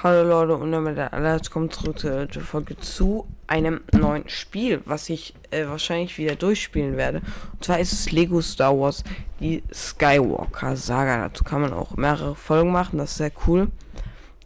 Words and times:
Hallo 0.00 0.22
Leute 0.22 0.54
und 0.54 0.70
damit 0.70 0.96
alles 0.96 1.50
kommt 1.50 1.74
zurück 1.74 1.98
zur 1.98 2.42
Folge 2.42 2.76
zu 2.76 3.26
einem 3.48 3.80
neuen 3.90 4.28
Spiel, 4.28 4.80
was 4.84 5.08
ich 5.08 5.34
äh, 5.50 5.66
wahrscheinlich 5.66 6.16
wieder 6.18 6.36
durchspielen 6.36 6.96
werde. 6.96 7.20
Und 7.52 7.64
zwar 7.64 7.80
ist 7.80 7.92
es 7.92 8.12
Lego 8.12 8.40
Star 8.40 8.78
Wars, 8.78 9.02
die 9.40 9.64
Skywalker 9.74 10.76
Saga. 10.76 11.26
Dazu 11.26 11.42
kann 11.42 11.62
man 11.62 11.72
auch 11.72 11.96
mehrere 11.96 12.36
Folgen 12.36 12.70
machen, 12.70 12.98
das 12.98 13.10
ist 13.10 13.16
sehr 13.16 13.32
cool. 13.48 13.72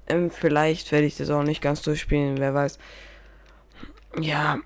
Ähm, 0.07 0.30
vielleicht 0.30 0.91
werde 0.91 1.07
ich 1.07 1.19
das 1.19 1.29
auch 1.29 1.43
nicht 1.43 1.61
ganz 1.61 1.82
durchspielen, 1.82 2.39
wer 2.39 2.55
weiß. 2.55 2.79
Ja. 4.19 4.59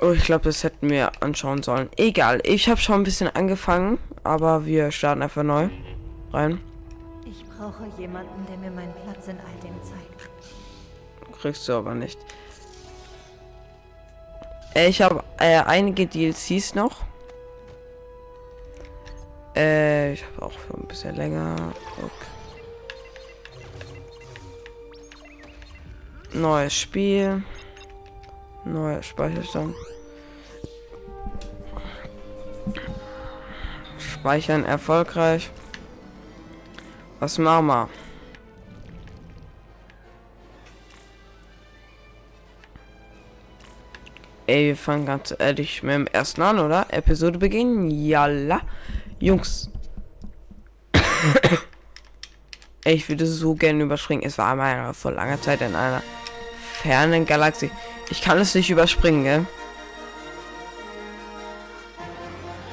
Oh, 0.00 0.12
ich 0.12 0.22
glaube, 0.22 0.44
das 0.44 0.62
hätten 0.62 0.90
wir 0.90 1.10
anschauen 1.20 1.64
sollen. 1.64 1.88
Egal, 1.96 2.40
ich 2.44 2.68
habe 2.68 2.80
schon 2.80 3.00
ein 3.00 3.04
bisschen 3.04 3.34
angefangen, 3.34 3.98
aber 4.22 4.64
wir 4.64 4.92
starten 4.92 5.22
einfach 5.22 5.42
neu 5.42 5.70
rein 6.32 6.60
brauche 7.62 7.86
jemanden, 7.96 8.44
der 8.46 8.56
mir 8.56 8.70
meinen 8.70 8.92
Platz 9.04 9.28
in 9.28 9.38
all 9.38 9.60
dem 9.62 9.80
zeigt. 9.82 10.30
Kriegst 11.40 11.68
du 11.68 11.74
aber 11.74 11.94
nicht. 11.94 12.18
Äh, 14.74 14.88
ich 14.88 15.00
habe 15.00 15.22
äh, 15.38 15.60
einige 15.60 16.06
DLCs 16.06 16.74
noch. 16.74 17.04
Äh, 19.54 20.14
ich 20.14 20.24
habe 20.24 20.46
auch 20.46 20.52
für 20.52 20.74
ein 20.74 20.86
bisschen 20.88 21.14
länger. 21.14 21.54
Okay. 21.98 22.10
Neues 26.32 26.74
Spiel. 26.74 27.44
Neuer 28.64 29.02
Speicherstand. 29.02 29.76
Speichern 33.98 34.64
erfolgreich. 34.64 35.50
Was 37.22 37.38
machen 37.38 37.66
wir? 37.66 37.88
Ey, 44.48 44.66
wir 44.66 44.76
fangen 44.76 45.06
ganz 45.06 45.32
ehrlich 45.38 45.84
mit 45.84 45.94
dem 45.94 46.06
ersten 46.08 46.42
an, 46.42 46.58
oder? 46.58 46.86
Episode 46.88 47.38
beginnen. 47.38 47.92
Jalla. 47.92 48.62
Jungs. 49.20 49.70
Ey, 52.84 52.94
ich 52.94 53.08
würde 53.08 53.28
so 53.28 53.54
gerne 53.54 53.84
überspringen. 53.84 54.24
Es 54.24 54.36
war 54.38 54.50
einmal 54.50 54.92
vor 54.92 55.12
langer 55.12 55.40
Zeit 55.40 55.60
in 55.60 55.76
einer 55.76 56.02
fernen 56.82 57.24
Galaxie. 57.24 57.70
Ich 58.10 58.20
kann 58.20 58.38
es 58.38 58.52
nicht 58.56 58.68
überspringen, 58.68 59.22
gell? 59.22 59.46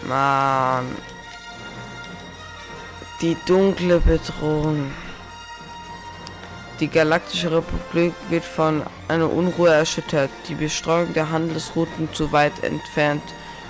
Mann. 0.07 0.87
Die 3.21 3.35
dunkle 3.45 3.99
Bedrohung. 3.99 4.91
Die 6.79 6.87
Galaktische 6.87 7.51
Republik 7.51 8.13
wird 8.29 8.45
von 8.45 8.81
einer 9.09 9.29
Unruhe 9.29 9.71
erschüttert. 9.71 10.29
Die 10.47 10.55
Bestreuung 10.55 11.11
der 11.13 11.29
Handelsrouten 11.29 12.07
zu 12.13 12.31
weit 12.31 12.63
entfernt 12.63 13.21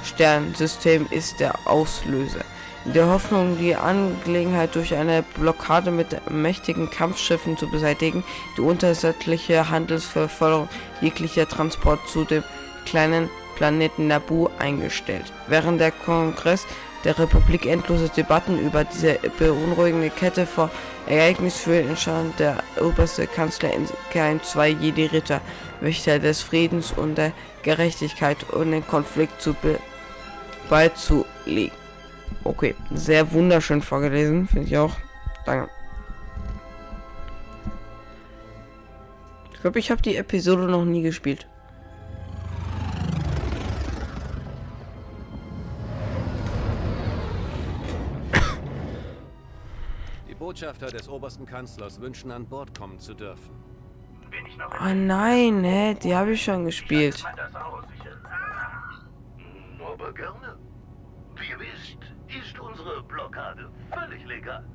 Sternensystem 0.04 1.08
ist 1.10 1.40
der 1.40 1.56
Auslöser. 1.66 2.42
In 2.86 2.94
der 2.94 3.08
Hoffnung, 3.08 3.58
die 3.58 3.76
Angelegenheit 3.76 4.76
durch 4.76 4.94
eine 4.94 5.24
Blockade 5.24 5.90
mit 5.90 6.30
mächtigen 6.30 6.92
Kampfschiffen 6.92 7.58
zu 7.58 7.68
beseitigen, 7.72 8.24
die 8.56 8.62
unterseitliche 8.62 9.72
Handelsverfolgung 9.72 10.70
jeglicher 11.02 11.48
Transport 11.48 12.08
zu 12.08 12.24
dem 12.24 12.44
kleinen 12.86 13.32
Planeten 13.56 14.06
Nabu 14.06 14.48
eingestellt. 14.60 15.34
Während 15.48 15.82
der 15.82 15.92
Kongress 15.92 16.68
der 17.04 17.18
Republik 17.18 17.66
endlose 17.66 18.10
Debatten 18.10 18.60
über 18.60 18.84
diese 18.84 19.20
beunruhigende 19.38 20.10
Kette 20.10 20.46
vor 20.46 20.70
Ereignis 21.08 21.58
für 21.58 21.80
entstand 21.80 22.40
der 22.40 22.58
oberste 22.82 23.26
Kanzler 23.26 23.74
in 23.74 23.88
kein 24.12 24.42
zwei 24.44 24.70
Jedi-Ritter, 24.70 25.42
Wächter 25.82 26.20
des 26.20 26.42
Friedens 26.42 26.92
und 26.92 27.16
der 27.16 27.32
Gerechtigkeit 27.64 28.38
und 28.52 28.72
den 28.72 28.86
Konflikt 28.86 29.42
zu 29.42 29.56
beizulegen. 30.70 31.76
Okay, 32.44 32.76
sehr 32.94 33.32
wunderschön 33.32 33.82
vorgelesen, 33.82 34.48
finde 34.48 34.68
ich 34.68 34.78
auch. 34.78 34.96
Danke. 35.46 35.70
Ich 39.54 39.62
glaube, 39.62 39.80
ich 39.80 39.92
habe 39.92 40.02
die 40.02 40.16
Episode 40.16 40.64
noch 40.64 40.86
nie 40.86 41.02
gespielt. 41.02 41.49
Botschafter 50.50 50.88
des 50.88 51.08
obersten 51.08 51.46
Kanzlers 51.46 52.02
wünschen, 52.02 52.32
an 52.32 52.48
Bord 52.48 52.76
kommen 52.76 52.98
zu 52.98 53.14
dürfen. 53.14 53.54
Oh 54.82 54.94
nein, 54.96 55.64
hä? 55.64 55.94
Die 55.94 56.16
habe 56.16 56.32
ich 56.32 56.44
schon 56.44 56.66
gespielt. 56.66 57.24
Aber 59.80 60.12
gerne. 60.12 60.58
Wie 61.36 61.52
ihr 61.52 61.60
wisst, 61.60 62.00
ist 62.28 62.60
unsere 62.60 63.04
Blockade 63.04 63.70
völlig 63.94 64.26
legal. 64.26 64.66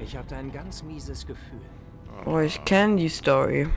Ich 0.00 0.16
habe 0.16 0.26
da 0.30 0.38
ein 0.38 0.50
ganz 0.50 0.82
mieses 0.82 1.26
Gefühl. 1.26 1.60
Oh, 2.24 2.38
ich 2.38 2.64
kenne 2.64 2.96
die 2.96 3.10
Story. 3.10 3.68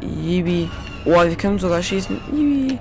Yibi. 0.00 0.68
Oh, 1.04 1.22
wir 1.22 1.36
können 1.36 1.60
sogar 1.60 1.80
schießen. 1.80 2.20
Yibi. 2.32 2.80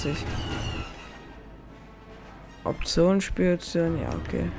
Feuermäßig. 0.00 0.24
Option, 2.64 3.20
Spieloption, 3.20 4.00
ja, 4.00 4.08
okay. 4.08 4.50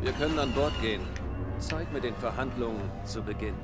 Wir 0.00 0.12
können 0.12 0.38
an 0.38 0.52
Bord 0.52 0.72
gehen. 0.80 1.02
Zeit 1.58 1.90
mit 1.92 2.04
den 2.04 2.14
Verhandlungen 2.16 2.80
zu 3.04 3.22
beginnen. 3.22 3.56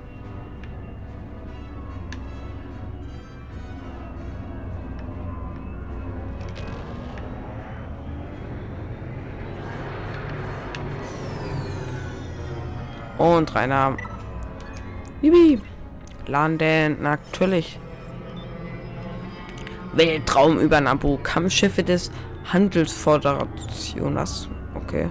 Und 13.19 13.55
Rainer. 13.55 13.97
Bibi. 15.21 15.61
Landen, 16.27 17.03
natürlich. 17.03 17.79
Weltraum 19.93 20.59
über 20.59 20.81
Nabu. 20.81 21.19
Kampfschiffe 21.23 21.83
des 21.83 22.11
Handelsföderationers. 22.45 24.49
Okay. 24.75 25.09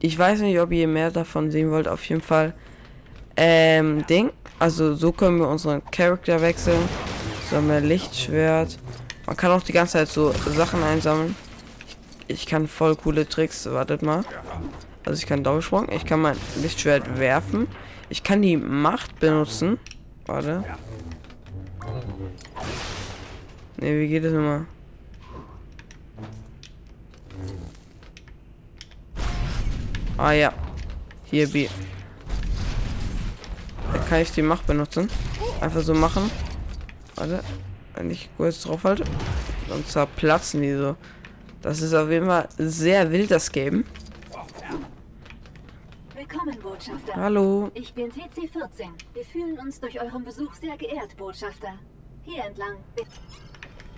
Ich 0.00 0.16
weiß 0.16 0.40
nicht, 0.40 0.58
ob 0.60 0.72
ihr 0.72 0.86
mehr 0.86 1.10
davon 1.10 1.50
sehen 1.50 1.70
wollt. 1.70 1.88
Auf 1.88 2.04
jeden 2.04 2.20
Fall. 2.20 2.54
Ähm, 3.36 4.06
Ding. 4.06 4.30
Also 4.58 4.94
so 4.94 5.12
können 5.12 5.38
wir 5.38 5.48
unseren 5.48 5.84
Charakter 5.90 6.40
wechseln. 6.40 6.80
So 7.50 7.56
haben 7.56 7.68
wir 7.68 7.80
Lichtschwert. 7.80 8.78
Man 9.26 9.36
kann 9.36 9.50
auch 9.50 9.62
die 9.62 9.72
ganze 9.72 9.94
Zeit 9.94 10.08
so 10.08 10.32
Sachen 10.56 10.82
einsammeln. 10.82 11.34
Ich 12.28 12.46
kann 12.46 12.68
voll 12.68 12.94
coole 12.96 13.28
Tricks. 13.28 13.68
Wartet 13.70 14.02
mal. 14.02 14.24
Also 15.04 15.20
ich 15.20 15.26
kann 15.26 15.42
Doppelsprung. 15.42 15.88
Ich 15.90 16.04
kann 16.04 16.20
mein 16.20 16.36
Lichtschwert 16.62 17.18
werfen. 17.18 17.66
Ich 18.10 18.22
kann 18.22 18.42
die 18.42 18.56
Macht 18.56 19.20
benutzen. 19.20 19.78
Warte. 20.26 20.64
Ne, 23.76 24.00
wie 24.00 24.08
geht 24.08 24.24
es 24.24 24.32
immer? 24.32 24.66
Ah 30.16 30.32
ja. 30.32 30.52
Hier 31.24 31.48
B. 31.48 31.68
Da 33.92 33.98
kann 34.00 34.22
ich 34.22 34.32
die 34.32 34.42
Macht 34.42 34.66
benutzen. 34.66 35.08
Einfach 35.60 35.82
so 35.82 35.94
machen. 35.94 36.30
Warte. 37.14 37.42
Wenn 37.94 38.10
ich 38.10 38.30
kurz 38.36 38.62
drauf 38.62 38.84
halte. 38.84 39.04
Sonst 39.68 39.92
zerplatzen 39.92 40.62
die 40.62 40.74
so. 40.74 40.96
Das 41.62 41.82
ist 41.82 41.92
auf 41.92 42.10
jeden 42.10 42.26
Fall 42.26 42.48
sehr 42.56 43.10
wild, 43.10 43.30
das 43.30 43.52
Game. 43.52 43.84
Willkommen, 46.30 46.58
Botschafter. 46.60 47.16
Hallo. 47.16 47.70
Ich 47.72 47.94
bin 47.94 48.10
TC14. 48.12 48.90
Wir 49.14 49.24
fühlen 49.24 49.58
uns 49.60 49.80
durch 49.80 49.98
euren 49.98 50.24
Besuch 50.24 50.52
sehr 50.52 50.76
geehrt, 50.76 51.16
Botschafter. 51.16 51.78
Hier 52.22 52.44
entlang. 52.44 52.76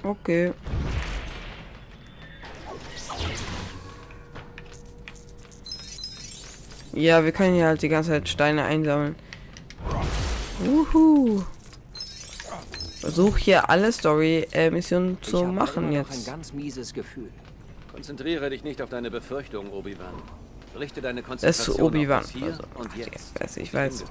Okay. 0.05 0.53
Ja, 6.93 7.25
wir 7.25 7.33
können 7.33 7.55
hier 7.55 7.67
halt 7.67 7.83
die 7.83 7.89
ganze 7.89 8.11
Zeit 8.11 8.29
Steine 8.29 8.63
einsammeln. 8.63 9.17
Uhu. 10.65 11.43
Versuch 13.01 13.39
hier 13.39 13.69
alle 13.69 13.91
Story-Missionen 13.91 15.19
Ich 15.21 15.29
zu 15.29 15.43
machen 15.47 15.89
immer 15.89 16.03
noch 16.03 16.11
ein 16.11 16.17
jetzt. 16.17 16.27
ganz 16.27 16.53
mieses 16.53 16.95
Gefühl. 16.95 17.31
Konzentriere 17.91 18.51
dich 18.51 18.63
nicht 18.63 18.81
auf 18.83 18.89
deine 18.89 19.11
Befürchtungen, 19.11 19.73
Obi-Wan. 19.73 20.15
Richte 20.79 21.01
deine 21.01 21.23
Das 21.23 21.25
ist 21.25 21.29
Konzentration 21.29 21.87
Obi-Wan. 21.87 22.25
Also, 22.25 22.63
und 22.75 22.97
jetzt. 22.97 23.41
weiß 23.41 23.57
ich 23.59 23.75
weiß. 23.75 24.05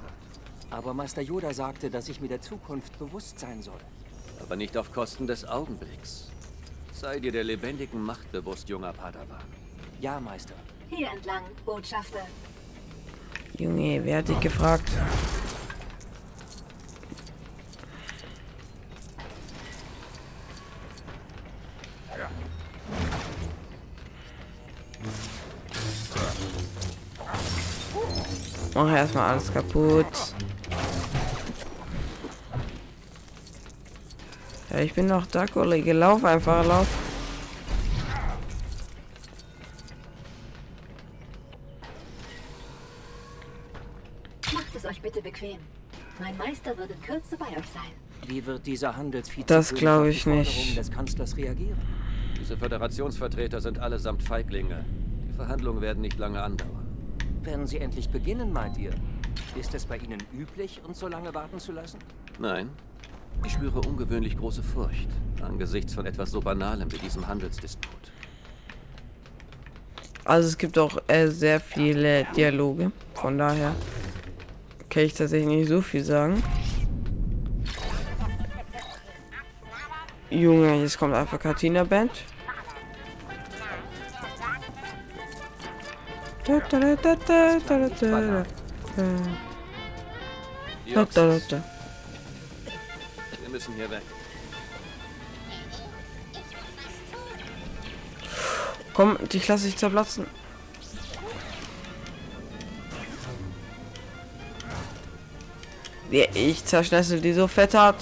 Aber 0.72 0.94
Meister 0.94 1.22
Yoda 1.22 1.54
sagte, 1.54 1.90
dass 1.90 2.10
ich 2.10 2.22
mir 2.22 2.28
der 2.28 2.42
Zukunft 2.42 2.98
bewusst 3.00 3.40
sein 3.40 3.62
soll. 3.64 3.80
Aber 4.42 4.56
nicht 4.56 4.78
auf 4.78 4.94
Kosten 4.94 5.26
des 5.26 5.48
Augenblicks. 5.48 6.30
Sei 6.94 7.20
dir 7.20 7.32
der 7.32 7.44
lebendigen 7.44 8.02
Macht 8.02 8.32
bewusst, 8.32 8.70
junger 8.70 8.94
Padawan. 8.94 9.42
Ja, 10.02 10.20
Meister. 10.20 10.54
Hier 10.90 11.10
entlang, 11.10 11.44
Botschafter. 11.66 12.26
Junge, 13.58 14.04
wer 14.04 14.18
hat 14.20 14.28
dich 14.28 14.40
gefragt? 14.40 14.90
Mach 28.82 28.96
erstmal 28.96 29.32
alles 29.32 29.54
kaputt. 29.54 30.06
Ja, 34.70 34.80
ich 34.80 34.94
bin 34.94 35.08
noch 35.08 35.26
da, 35.26 35.48
Kollege. 35.48 35.92
Lauf 35.92 36.24
einfach, 36.24 36.66
lauf. 36.66 36.88
Macht 44.54 44.74
es 44.74 44.86
euch 44.86 45.02
bitte 45.02 45.22
bequem. 45.22 45.58
Mein 46.22 46.38
Meister 46.38 46.78
wird 46.78 46.92
in 46.92 47.02
Kürze 47.02 47.36
bei 47.36 47.48
euch 47.48 47.68
sein. 47.74 47.92
Wie 48.28 48.46
wird 48.46 48.66
dieser 48.66 48.96
Handelsvize 48.96 49.46
Das 49.46 49.74
glaub 49.74 50.06
ich 50.06 50.26
nicht. 50.26 50.78
Des 50.78 50.90
Kanzlers 50.90 51.36
reagieren? 51.36 51.78
Diese 52.40 52.56
Föderationsvertreter 52.56 53.60
sind 53.60 53.78
allesamt 53.78 54.24
Feiglinge. 54.24 54.86
Die 55.28 55.34
Verhandlungen 55.34 55.82
werden 55.82 56.00
nicht 56.00 56.18
lange 56.18 56.42
andauern. 56.42 56.79
Werden 57.50 57.66
sie 57.66 57.80
endlich 57.80 58.10
beginnen, 58.10 58.54
meint 58.54 58.78
ihr? 58.78 58.92
Ist 59.60 59.74
es 59.74 59.84
bei 59.84 59.98
ihnen 59.98 60.20
üblich, 60.32 60.82
uns 60.88 61.00
so 61.00 61.08
lange 61.08 61.34
warten 61.34 61.58
zu 61.58 61.72
lassen? 61.72 61.98
Nein, 62.38 62.70
ich 63.44 63.54
spüre 63.54 63.82
ungewöhnlich 63.82 64.38
große 64.38 64.62
Furcht 64.62 65.10
angesichts 65.42 65.96
von 65.96 66.06
etwas 66.06 66.30
so 66.30 66.42
Banalem 66.42 66.92
wie 66.92 67.00
diesem 67.00 67.28
Handelsdisput. 67.28 68.12
Also 70.26 70.48
es 70.48 70.60
gibt 70.60 70.78
auch 70.78 71.00
äh, 71.08 71.26
sehr 71.30 71.60
viele 71.60 72.26
Dialoge. 72.36 72.92
Von 73.16 73.40
daher 73.40 73.74
kann 74.88 75.04
ich 75.06 75.16
tatsächlich 75.16 75.50
nicht 75.50 75.70
so 75.70 75.82
viel 75.82 76.04
sagen. 76.04 76.44
Junge, 80.30 80.82
jetzt 80.82 81.00
kommt 81.00 81.16
einfach 81.16 81.40
Katina 81.40 81.84
Band. 81.84 82.12
Wir 93.42 93.50
müssen 93.50 93.76
hier 93.76 93.90
weg. 93.90 94.02
Komm, 98.94 99.18
dich 99.30 99.48
lasse 99.48 99.68
ich 99.68 99.78
zerplatzen. 99.78 100.26
Ich 106.10 106.66
zerschnessel 106.66 107.22
die 107.22 107.34
so 107.34 107.48
fett 107.48 107.76
hat. 107.76 107.98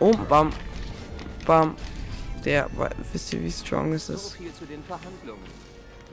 Oh, 0.00 0.12
bam. 0.28 0.52
Bam. 1.46 1.76
Der, 2.44 2.68
wisst 3.12 3.32
ihr, 3.32 3.42
wie 3.42 3.50
strong 3.50 3.94
ist 3.94 4.10
es? 4.10 4.36
Verhandlungen. 4.86 5.63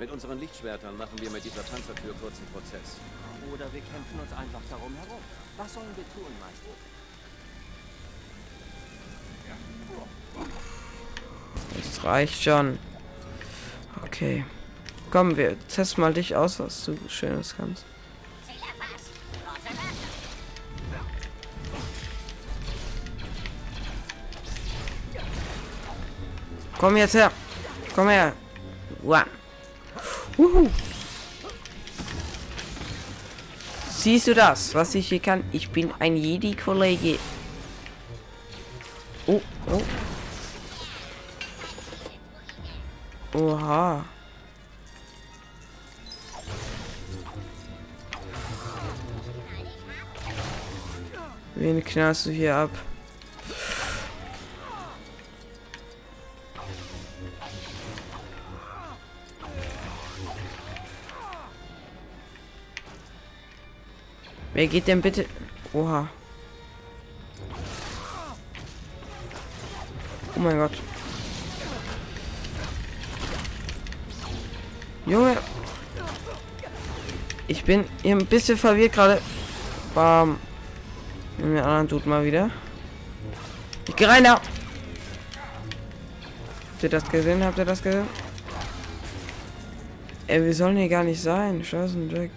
Mit 0.01 0.09
unseren 0.09 0.39
Lichtschwertern 0.39 0.97
machen 0.97 1.21
wir 1.21 1.29
mit 1.29 1.45
dieser 1.45 1.61
Panzertür 1.61 2.15
kurzen 2.19 2.43
Prozess. 2.47 2.97
Oder 3.53 3.71
wir 3.71 3.81
kämpfen 3.81 4.19
uns 4.19 4.31
einfach 4.33 4.59
darum 4.67 4.95
herum. 4.95 5.19
Was 5.57 5.75
sollen 5.75 5.95
wir 5.95 6.03
tun, 6.15 6.33
Meister? 6.39 6.71
Das 11.77 12.03
reicht 12.03 12.41
schon. 12.41 12.79
Okay. 14.03 14.43
Komm, 15.11 15.37
wir 15.37 15.55
testen 15.67 16.01
mal 16.01 16.15
dich 16.15 16.35
aus, 16.35 16.59
was 16.59 16.83
du 16.85 16.97
Schönes 17.07 17.53
kannst. 17.55 17.85
Komm 26.79 26.97
jetzt 26.97 27.13
her. 27.13 27.31
Komm 27.93 28.09
her. 28.09 28.33
Wow. 29.03 29.25
Uhu. 30.41 30.67
Siehst 33.91 34.25
du 34.25 34.33
das, 34.33 34.73
was 34.73 34.95
ich 34.95 35.09
hier 35.09 35.19
kann? 35.19 35.43
Ich 35.51 35.69
bin 35.69 35.93
ein 35.99 36.17
Jedi-Kollege. 36.17 37.19
Oh, 39.27 39.39
oh. 39.67 39.81
Oha. 43.37 44.03
Wen 51.53 51.83
knallst 51.83 52.25
du 52.25 52.31
hier 52.31 52.55
ab? 52.55 52.71
Wer 64.53 64.67
geht 64.67 64.87
denn 64.87 65.01
bitte? 65.01 65.25
Oha. 65.73 66.07
Oh 70.35 70.39
mein 70.39 70.57
Gott. 70.57 70.71
Junge. 75.05 75.37
Ich 77.47 77.63
bin 77.63 77.85
hier 78.01 78.15
ein 78.15 78.25
bisschen 78.25 78.57
verwirrt 78.57 78.93
gerade. 78.93 79.21
Bam. 79.95 80.37
Nimm 81.37 81.55
den 81.55 81.63
anderen 81.63 81.87
Dude 81.87 82.07
mal 82.07 82.23
wieder. 82.23 82.49
Ich 83.87 83.95
geh 83.95 84.05
rein 84.05 84.23
da. 84.23 84.33
Habt 84.33 84.43
ihr 86.83 86.89
das 86.89 87.09
gesehen? 87.09 87.43
Habt 87.43 87.57
ihr 87.57 87.65
das 87.65 87.81
gesehen? 87.81 88.07
Ey, 90.27 90.43
wir 90.43 90.53
sollen 90.53 90.77
hier 90.77 90.89
gar 90.89 91.03
nicht 91.03 91.21
sein. 91.21 91.63
Scheißen 91.63 92.09
Jack. 92.09 92.29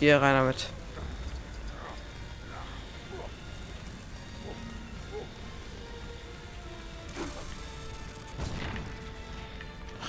Hier 0.00 0.20
rein 0.20 0.34
damit. 0.34 0.66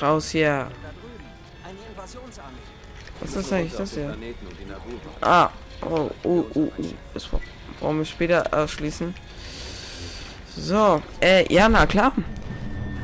Raus 0.01 0.31
hier. 0.31 0.67
Was 3.19 3.35
ist 3.35 3.53
eigentlich 3.53 3.75
das 3.75 3.93
hier? 3.93 4.17
Ah, 5.21 5.49
oh, 5.83 6.09
uh, 6.23 6.45
uh, 6.55 6.71
uh. 6.77 6.93
Das 7.13 7.25
bra- 7.25 7.39
brauchen 7.79 7.99
wir 7.99 8.05
später 8.05 8.37
erschließen. 8.37 9.13
So, 10.57 11.03
äh, 11.21 11.53
ja, 11.53 11.69
na 11.69 11.85
klar. 11.85 12.13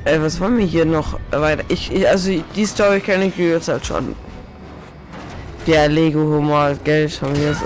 Äh, 0.06 0.20
was 0.20 0.40
wollen 0.40 0.58
wir 0.58 0.66
hier 0.66 0.86
noch 0.86 1.20
weiter? 1.30 1.64
Ich, 1.68 1.92
ich 1.92 2.08
also 2.08 2.32
die 2.56 2.66
Story 2.66 3.00
kenne 3.00 3.26
ich 3.26 3.38
jetzt 3.38 3.68
halt 3.68 3.86
schon. 3.86 4.16
Der 5.68 5.90
Lego 5.90 6.20
Humor, 6.20 6.76
Geld 6.82 7.12
schon 7.12 7.36
wieder 7.36 7.54
so. 7.54 7.66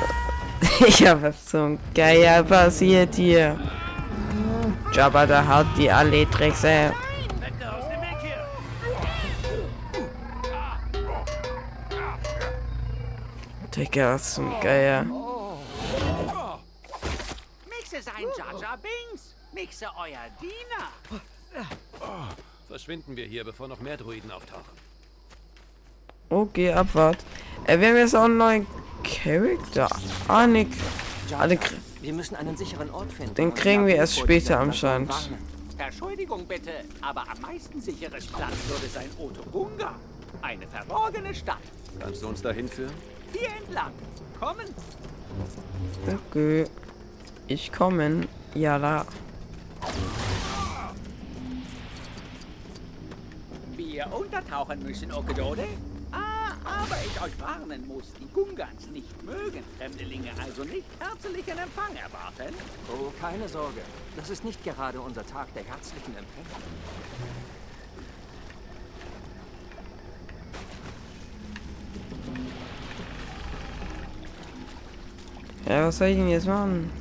ja, 1.04 1.22
was 1.22 1.46
zum 1.46 1.78
Geier 1.94 2.42
passiert 2.44 3.14
hier? 3.14 3.60
Jabba 4.92 5.28
da 5.28 5.46
hat 5.46 5.68
die 5.78 5.92
alle 5.92 6.26
Dreckse. 6.26 6.94
Digga, 13.76 14.16
was 14.16 14.34
zum 14.34 14.60
Geier. 14.60 15.04
Mixe 17.70 18.02
sein 18.02 18.26
Jar 18.60 18.80
Binks. 18.80 19.36
Mixe 19.54 19.86
euer 19.96 20.26
Diener. 20.42 20.90
Verschwinden 22.68 23.16
wir 23.16 23.26
hier, 23.26 23.44
bevor 23.44 23.68
noch 23.68 23.80
mehr 23.80 23.98
Druiden 23.98 24.32
auftauchen. 24.32 24.82
Okay, 26.30 26.72
Abfahrt. 26.72 27.18
Äh, 27.68 27.80
wir 27.80 27.90
haben 27.90 27.98
jetzt 27.98 28.16
auch 28.16 28.24
einen 28.24 28.38
neuen 28.38 28.68
Charakter. 29.04 29.88
Ah, 30.28 30.48
Nick. 30.48 30.70
Jar, 31.30 31.46
kr- 31.48 31.74
wir 32.02 32.14
müssen 32.14 32.36
einen 32.36 32.58
sicheren 32.58 32.90
Ort 32.90 33.12
finden. 33.12 33.36
Den 33.36 33.54
kriegen 33.54 33.86
wir 33.86 33.96
erst 33.96 34.18
später 34.20 34.60
anscheinend. 34.60 35.12
Entschuldigung 35.78 36.46
bitte, 36.46 36.72
aber 37.02 37.22
am 37.22 37.42
meisten 37.42 37.82
sicheres 37.82 38.28
Platz 38.28 38.54
würde 38.68 38.88
sein 38.88 39.10
Otogunga. 39.18 39.96
Eine 40.42 40.68
verborgene 40.68 41.34
Stadt. 41.34 41.58
Kannst 42.00 42.22
du 42.22 42.28
uns 42.28 42.42
dahin 42.42 42.68
führen? 42.68 42.92
Hier 43.34 43.50
entlang. 43.66 43.92
Kommen. 44.40 44.66
Okay. 46.30 46.66
Ich 47.48 47.72
komme. 47.72 48.28
Ja, 48.54 48.78
da. 48.80 49.06
Wir 53.76 54.08
untertauchen 54.14 54.84
müssen, 54.84 55.12
Okedode. 55.12 55.64
Aber 56.82 56.96
ich 57.06 57.22
euch 57.22 57.40
warnen 57.40 57.88
muss, 57.88 58.12
die 58.20 58.28
Gungans 58.34 58.88
nicht 58.92 59.24
mögen. 59.24 59.64
Fremdelinge 59.78 60.32
also 60.42 60.64
nicht 60.64 60.88
herzlichen 61.00 61.58
Empfang 61.60 61.96
erwarten. 61.96 62.56
Oh, 62.90 63.12
keine 63.22 63.48
Sorge. 63.48 63.82
Das 64.16 64.32
ist 64.32 64.44
nicht 64.44 64.64
gerade 64.64 65.00
unser 65.00 65.24
Tag 65.24 65.54
der 65.54 65.64
herzlichen 65.64 66.16
Empfänge. 66.18 66.48
Ja, 75.68 75.86
was 75.86 76.00
soll 76.00 76.08
ich 76.08 76.18
denn 76.18 76.30
jetzt 76.30 76.48
machen? 76.48 76.92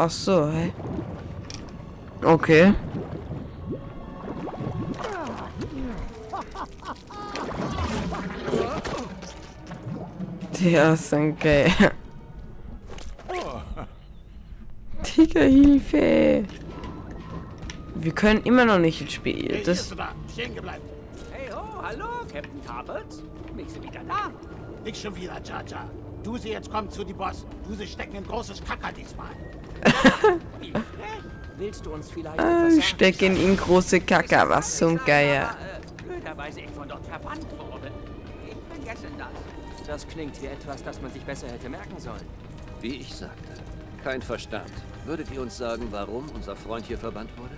Ach 0.00 0.08
so, 0.08 0.48
hä? 0.50 0.72
Okay. 2.22 2.74
Der 10.60 10.92
ist 10.94 11.14
ein 11.14 11.38
geil. 11.38 11.72
Digga, 15.16 15.40
Hilfe! 15.40 16.44
Wir 17.94 18.12
können 18.12 18.42
immer 18.42 18.64
noch 18.64 18.78
nicht 18.78 19.00
ins 19.00 19.12
Spiel. 19.12 19.62
Das. 19.64 19.94
Hey 21.32 21.50
ho, 21.52 21.82
hallo, 21.82 22.06
Captain 22.32 22.64
Carpet. 22.66 23.06
Bist 23.56 23.76
du 23.76 23.82
wieder 23.82 24.00
da? 24.06 24.30
Nicht 24.84 25.00
schon 25.00 25.14
wieder, 25.14 25.40
Chacha. 25.42 25.88
Du 26.24 26.36
sie 26.36 26.50
jetzt 26.50 26.70
kommt 26.70 26.92
zu 26.92 27.04
die 27.04 27.12
Boss. 27.12 27.46
Du 27.66 27.74
sie 27.74 27.86
stecken 27.86 28.16
in 28.16 28.24
großes 28.24 28.62
Kacker 28.64 28.92
diesmal. 28.92 29.30
Wie 30.60 30.72
frech. 30.72 31.37
Willst 31.58 31.84
du 31.84 31.92
uns 31.92 32.10
vielleicht 32.10 32.38
Ah, 32.38 32.60
etwas 32.60 32.74
sagen? 32.74 32.82
stecken 32.82 33.36
in 33.36 33.56
große 33.56 34.00
Kacke, 34.00 34.44
was 34.48 34.78
zum 34.78 34.96
Geier. 35.04 35.50
Äh, 35.50 36.04
blöderweise 36.06 36.60
ich 36.60 36.70
von 36.70 36.88
dort 36.88 37.04
verbannt 37.04 37.46
wurde. 37.58 37.90
Ich 38.46 38.56
vergesse 38.84 39.08
das. 39.18 39.86
Das 39.86 40.06
klingt 40.06 40.40
wie 40.40 40.46
etwas, 40.46 40.82
das 40.84 41.00
man 41.02 41.12
sich 41.12 41.22
besser 41.24 41.48
hätte 41.48 41.68
merken 41.68 41.98
sollen. 41.98 42.24
Wie 42.80 42.96
ich 42.96 43.12
sagte, 43.14 43.54
kein 44.04 44.22
Verstand. 44.22 44.70
Würdet 45.04 45.32
ihr 45.32 45.40
uns 45.42 45.56
sagen, 45.56 45.88
warum 45.90 46.26
unser 46.34 46.54
Freund 46.54 46.86
hier 46.86 46.98
verbannt 46.98 47.30
wurde? 47.36 47.54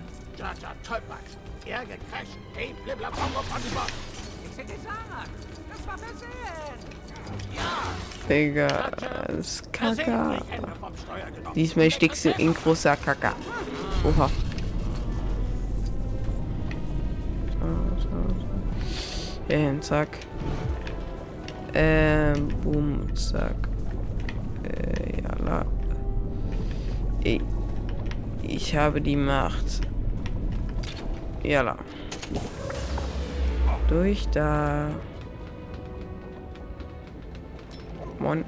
Er. 1.65 1.81
Hey. 2.53 2.73
Ich 2.83 4.57
hätte 4.57 4.73
gesagt, 4.73 5.29
das 5.69 5.87
war 5.87 5.97
versehen. 5.97 6.91
Digga, 8.27 8.91
das 8.91 9.37
ist 9.37 9.73
Kacke. 9.73 10.39
Diesmal 11.53 11.91
steckst 11.91 12.25
du 12.25 12.31
in 12.31 12.53
großer 12.53 12.95
Kacke. 12.95 13.33
Oha. 14.03 14.29
Ja, 19.47 19.57
hin, 19.57 19.81
zack. 19.81 20.19
Ähm, 21.73 22.47
boom, 22.63 23.15
zack. 23.15 23.55
Äh, 24.63 25.21
ja, 25.21 25.45
la. 25.45 25.65
Ich, 27.23 27.41
ich 28.43 28.75
habe 28.75 29.01
die 29.01 29.15
Macht. 29.15 29.81
Jalla. 31.43 31.75
Durch 33.87 34.27
da. 34.29 34.89
Moin. 38.19 38.45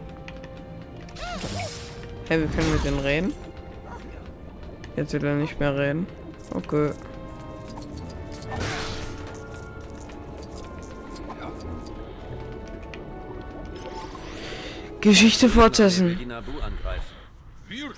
Hey, 2.29 2.39
wir 2.39 2.47
können 2.47 2.71
mit 2.71 2.85
denen 2.85 2.99
reden. 2.99 3.33
Jetzt 4.95 5.13
will 5.13 5.25
er 5.25 5.35
nicht 5.35 5.59
mehr 5.59 5.75
reden. 5.75 6.05
Okay. 6.51 6.91
Geschichte 15.01 15.49
fortsetzen. 15.49 16.17
Die 16.17 16.25
Nabu 16.25 16.51
angreifen. 16.59 17.13
Wir 17.67 17.91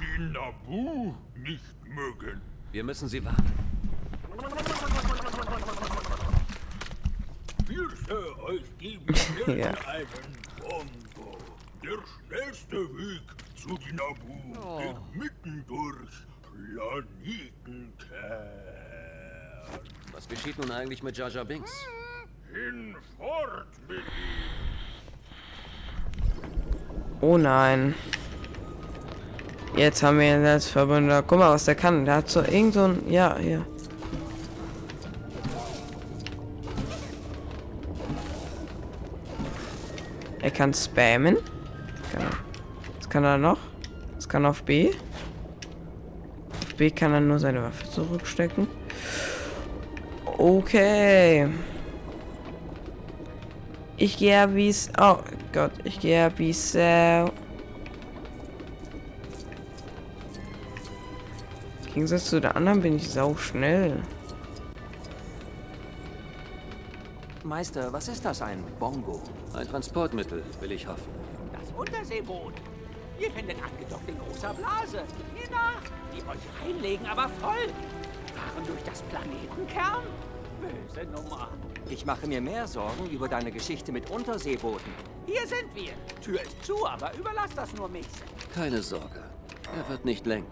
die 0.00 0.22
Nabu 0.22 1.14
nicht 1.34 1.74
mögen. 1.84 2.40
Wir 2.72 2.84
müssen 2.84 3.08
sie 3.08 3.24
warnen. 3.24 3.52
Wir 7.66 7.88
euch 8.44 8.78
geben 8.78 9.14
Ja. 9.58 9.70
einen 9.88 10.36
Bongo. 10.60 11.38
Der 11.82 11.98
schnellste 12.28 12.76
Weg 12.76 13.22
zu 13.56 13.76
die 13.78 13.92
Nabu 13.94 14.78
geht 14.78 15.16
mitten 15.16 15.64
durch 15.66 16.10
Planetenkern. 16.54 17.94
Was 20.12 20.28
geschieht 20.28 20.58
nun 20.58 20.70
eigentlich 20.70 21.02
mit 21.02 21.16
Jar 21.16 21.28
Jar 21.28 21.44
Binks? 21.44 21.70
Hinfort 22.52 23.66
mit 23.88 24.02
Oh 27.20 27.38
nein. 27.38 27.94
Jetzt 29.76 30.02
haben 30.02 30.18
wir 30.18 30.36
ihn 30.36 30.44
als 30.44 30.68
Verbünder. 30.68 31.22
Guck 31.22 31.38
mal, 31.38 31.52
was 31.52 31.64
der 31.64 31.74
kann. 31.74 32.04
Der 32.04 32.16
hat 32.16 32.28
so 32.28 32.42
irgend 32.42 32.74
so 32.74 32.84
ein... 32.84 33.10
Ja, 33.10 33.36
hier. 33.38 33.66
Er 40.42 40.50
kann 40.50 40.74
spammen. 40.74 41.38
Er. 42.14 42.30
Was 42.98 43.08
kann 43.08 43.24
er 43.24 43.38
noch? 43.38 43.58
Was 44.14 44.28
kann 44.28 44.44
er 44.44 44.50
auf 44.50 44.62
B? 44.62 44.92
B 46.76 46.90
kann 46.90 47.12
er 47.12 47.20
nur 47.20 47.38
seine 47.38 47.62
Waffe 47.62 47.88
zurückstecken. 47.90 48.66
Okay. 50.38 51.48
Ich 53.96 54.16
gehe 54.18 54.54
wie 54.54 54.68
es. 54.68 54.90
Oh 55.00 55.18
Gott, 55.52 55.72
ich 55.84 56.00
gehe 56.00 56.32
wie 56.36 56.50
es. 56.50 56.74
Äh, 56.74 57.20
Im 57.22 57.30
Gegensatz 61.94 62.28
zu 62.28 62.40
der 62.40 62.56
anderen 62.56 62.82
bin 62.82 62.96
ich 62.96 63.08
sau 63.08 63.36
schnell. 63.36 64.02
Meister, 67.44 67.92
was 67.92 68.08
ist 68.08 68.24
das, 68.24 68.42
ein 68.42 68.64
Bongo? 68.80 69.22
Ein 69.52 69.68
Transportmittel, 69.68 70.42
will 70.60 70.72
ich 70.72 70.88
hoffen. 70.88 71.12
Das 71.52 71.70
Unterseeboot. 71.78 72.54
Ihr 73.18 73.30
findet 73.30 73.56
angedockt 73.62 74.08
in 74.08 74.18
großer 74.18 74.54
Blase. 74.54 75.04
Hier 75.34 75.50
nach. 75.50 75.80
Die 76.12 76.22
euch 76.22 76.62
reinlegen, 76.62 77.06
aber 77.06 77.28
voll. 77.40 77.68
Fahren 78.34 78.66
durch 78.66 78.82
das 78.84 79.02
Planetenkern. 79.02 80.02
Böse 80.60 81.06
Nummer. 81.06 81.48
Ich 81.88 82.04
mache 82.06 82.26
mir 82.26 82.40
mehr 82.40 82.66
Sorgen 82.66 83.08
über 83.10 83.28
deine 83.28 83.52
Geschichte 83.52 83.92
mit 83.92 84.10
Unterseebooten. 84.10 84.92
Hier 85.26 85.46
sind 85.46 85.74
wir. 85.74 85.92
Tür 86.22 86.40
ist 86.42 86.64
zu, 86.64 86.86
aber 86.86 87.14
überlasst 87.16 87.56
das 87.56 87.72
nur 87.74 87.88
mich. 87.88 88.06
Keine 88.54 88.82
Sorge. 88.82 89.22
Er 89.76 89.88
wird 89.88 90.04
nicht 90.04 90.26
lenken. 90.26 90.50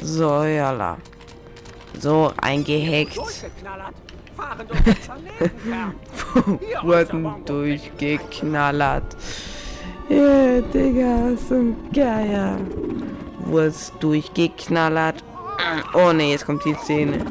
So, 0.00 0.42
jalla. 0.42 0.98
So, 2.00 2.32
eingehackt. 2.40 3.16
Wurden 6.82 7.44
durchgeknallert. 7.44 9.16
Ja, 10.08 10.60
Digga, 10.60 11.36
so 11.36 11.54
ein 11.54 11.76
Geier. 11.92 12.58
Wurst 13.46 13.92
durchgeknallert. 14.00 15.22
Oh 15.94 16.12
ne, 16.12 16.30
jetzt 16.30 16.46
kommt 16.46 16.64
die 16.64 16.74
Szene. 16.74 17.24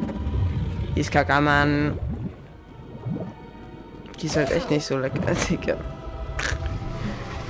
Die 0.94 1.00
ist 1.00 1.10
kacke, 1.10 1.40
Mann. 1.40 1.98
Die 4.20 4.26
ist 4.26 4.36
halt 4.36 4.52
echt 4.52 4.70
nicht 4.70 4.84
so 4.84 4.98
lecker, 4.98 5.34
Digga. 5.50 5.76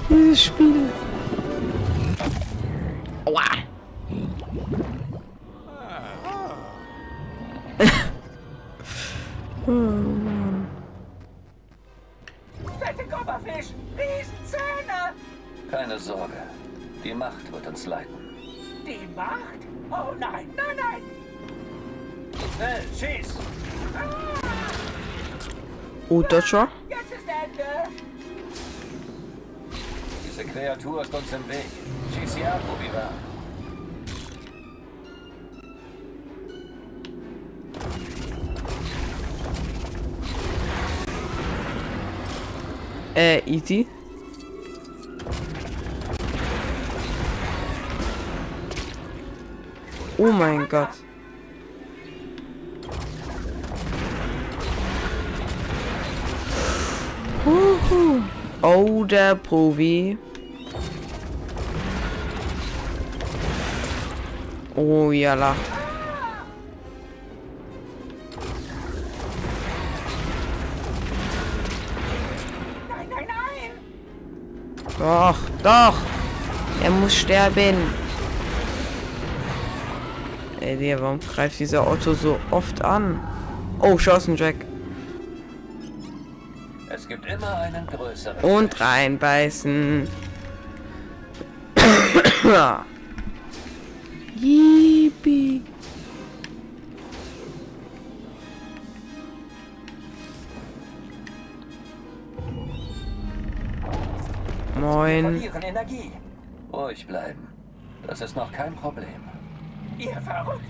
Dieses 0.08 0.44
Spiel. 0.44 0.88
Oh, 26.14 26.20
ist 26.20 26.54
Diese 30.26 30.44
Kreatur 30.44 31.00
ist 31.00 31.14
uns 31.14 31.32
im 31.32 31.48
Weg. 31.48 31.64
Schieß 32.14 32.34
sie 32.34 32.44
ab. 32.44 32.60
Äh, 43.14 43.38
easy. 43.46 43.86
Oh 50.18 50.30
mein 50.30 50.68
Gott. 50.68 50.90
Oh, 58.62 59.04
der 59.04 59.34
Profi. 59.34 60.16
Oh, 64.76 65.10
jalla. 65.10 65.54
Nein, 72.88 73.08
nein, 73.10 73.26
nein! 73.26 73.70
Doch, 74.98 75.38
doch. 75.62 75.96
Er 76.82 76.90
muss 76.90 77.14
sterben. 77.14 77.76
Ey, 80.60 80.76
der, 80.76 81.00
warum 81.02 81.18
greift 81.18 81.58
dieser 81.58 81.86
Otto 81.86 82.14
so 82.14 82.38
oft 82.52 82.84
an? 82.84 83.20
Oh, 83.80 83.96
Chancen, 83.96 84.36
Jack. 84.36 84.54
Und 88.42 88.80
reinbeißen. 88.80 90.08
Yippie. 94.34 95.62
Moin. 104.76 105.22
Verlieren 105.22 105.62
Energie. 105.62 106.12
Ruhig 106.72 107.06
bleiben. 107.06 107.48
Das 108.06 108.20
ist 108.20 108.34
noch 108.34 108.50
kein 108.50 108.74
Problem. 108.74 109.06
Ihr 109.98 110.20
verrückt! 110.22 110.64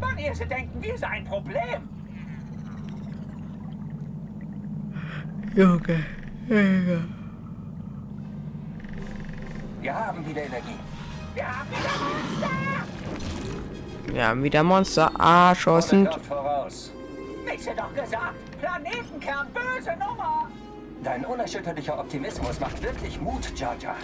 Wann 0.00 0.18
ihr 0.18 0.32
denken, 0.32 0.82
wir 0.82 0.98
seien 0.98 1.12
ein 1.12 1.24
Problem? 1.24 1.97
Junge. 5.58 6.06
Wir 9.80 9.92
haben 9.92 10.24
wieder 10.24 10.42
Energie. 10.44 10.78
Wir 11.34 11.48
haben 11.48 11.68
wieder 11.70 11.90
Wir 14.14 14.28
haben 14.28 14.42
wieder 14.44 14.62
Monster. 14.62 15.10
Ah, 15.18 15.52
Chancen. 15.54 16.04
Dort 16.04 16.24
voraus. 16.24 16.92
Nichts 17.44 17.66
doch 17.66 17.92
gesagt! 17.92 18.36
Planetenkern, 18.60 19.48
böse 19.52 19.96
Nummer! 19.98 20.48
Dein 21.02 21.24
unerschütterlicher 21.24 21.98
Optimismus 21.98 22.60
macht 22.60 22.80
wirklich 22.80 23.20
Mut, 23.20 23.52
Jar 23.58 23.74
Jar. 23.80 23.96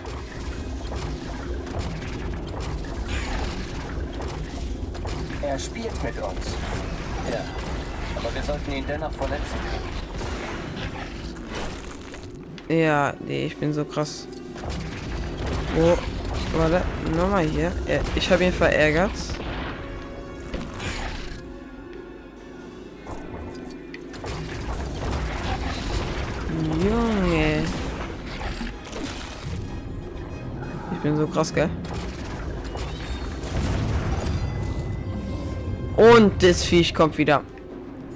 Er 5.40 5.58
spielt 5.60 6.02
mit 6.02 6.20
uns. 6.20 6.56
Ja. 7.30 7.44
Aber 8.16 8.34
wir 8.34 8.42
sollten 8.42 8.72
ihn 8.72 8.84
dennoch 8.88 9.12
verletzen. 9.12 9.60
Ja, 12.68 13.12
nee, 13.20 13.46
ich 13.46 13.56
bin 13.56 13.72
so 13.72 13.84
krass. 13.84 14.26
Wo? 15.76 15.98
Warte, 16.56 16.82
nochmal 17.16 17.44
hier. 17.44 17.72
Ich 18.14 18.30
habe 18.30 18.44
ihn 18.44 18.52
verärgert. 18.52 19.10
Junge. 26.82 27.64
Ich 30.92 30.98
bin 31.02 31.16
so 31.16 31.26
krass, 31.26 31.52
gell? 31.52 31.68
Und 35.96 36.42
das 36.42 36.64
Viech 36.64 36.94
kommt 36.94 37.18
wieder. 37.18 37.42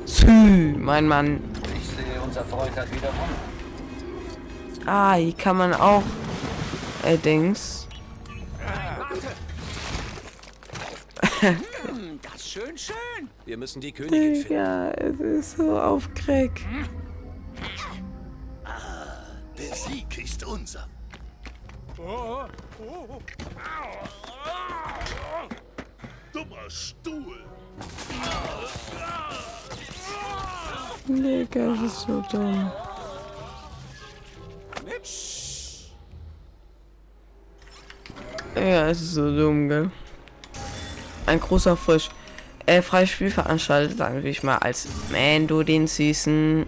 Zü, 0.06 0.74
mein 0.78 1.06
Mann. 1.06 1.40
Ich 1.80 1.88
sehe, 1.88 2.20
unser 2.24 2.44
Freund 2.44 2.76
hat 2.76 2.90
wieder 2.92 3.08
Hunger. 3.08 3.47
Ah, 4.90 5.16
hier 5.16 5.34
kann 5.34 5.58
man 5.58 5.74
auch. 5.74 6.02
Äh, 7.04 7.18
Dings. 7.18 7.86
Das 12.22 12.36
ist 12.36 12.48
schön, 12.48 12.78
schön! 12.78 13.28
Wir 13.44 13.58
müssen 13.58 13.82
die 13.82 13.92
Königin 13.92 14.36
finden. 14.36 14.54
Ja, 14.54 14.88
es 14.92 15.20
ist 15.20 15.58
so 15.58 15.78
auf 15.78 16.08
Crack. 16.14 16.62
Der 19.58 19.74
Sieg 19.74 20.24
ist 20.24 20.42
unser. 20.46 20.88
Dummer 26.32 26.70
Stuhl. 26.70 27.44
Digga, 31.06 31.74
das 31.74 31.82
ist 31.82 32.00
so 32.00 32.24
dumm. 32.32 32.72
Ja, 38.68 38.86
es 38.90 39.00
ist 39.00 39.14
so 39.14 39.34
dumm, 39.34 39.70
gell? 39.70 39.90
Ein 41.24 41.40
großer 41.40 41.74
Frisch. 41.74 42.10
Äh, 42.66 42.82
freies 42.82 43.08
Spiel 43.08 43.30
veranstaltet, 43.30 43.96
sagen 43.96 44.22
wir 44.22 44.34
mal, 44.42 44.58
als 44.58 44.86
Mando 45.10 45.62
den 45.62 45.86
Süßen. 45.86 46.66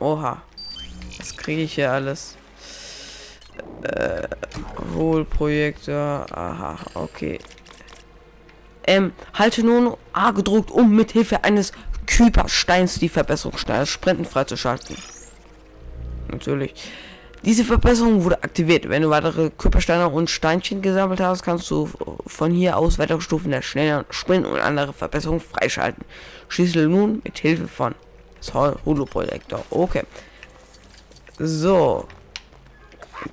Oha. 0.00 0.42
Was 1.16 1.36
kriege 1.36 1.62
ich 1.62 1.74
hier 1.74 1.92
alles? 1.92 2.36
Äh, 3.82 4.26
Hohlprojektor. 4.96 6.26
Aha, 6.32 6.76
okay. 6.94 7.38
Ähm, 8.84 9.12
halte 9.32 9.62
nun 9.62 9.96
A 10.12 10.32
gedruckt, 10.32 10.72
um 10.72 10.96
mit 10.96 11.12
Hilfe 11.12 11.44
eines 11.44 11.70
Kybersteins 12.06 12.98
die 12.98 13.08
Verbesserungssteine 13.08 13.86
Sprinten 13.86 14.24
freizuschalten. 14.24 14.96
Natürlich. 16.32 16.74
Diese 17.44 17.64
Verbesserung 17.64 18.24
wurde 18.24 18.42
aktiviert. 18.42 18.88
Wenn 18.88 19.02
du 19.02 19.10
weitere 19.10 19.50
Körpersteine 19.50 20.08
und 20.08 20.30
Steinchen 20.30 20.82
gesammelt 20.82 21.20
hast, 21.20 21.42
kannst 21.42 21.70
du 21.70 21.88
von 22.26 22.52
hier 22.52 22.76
aus 22.76 22.98
weitere 22.98 23.20
Stufen 23.20 23.52
der 23.52 23.62
schnelleren 23.62 24.04
Sprinten 24.10 24.50
und 24.50 24.58
andere 24.58 24.92
Verbesserungen 24.92 25.40
freischalten. 25.40 26.04
Schließe 26.48 26.80
nun 26.80 27.20
mit 27.24 27.38
Hilfe 27.38 27.68
von 27.68 27.94
Holo-Projektor. 28.52 29.64
Okay. 29.70 30.02
So. 31.38 32.06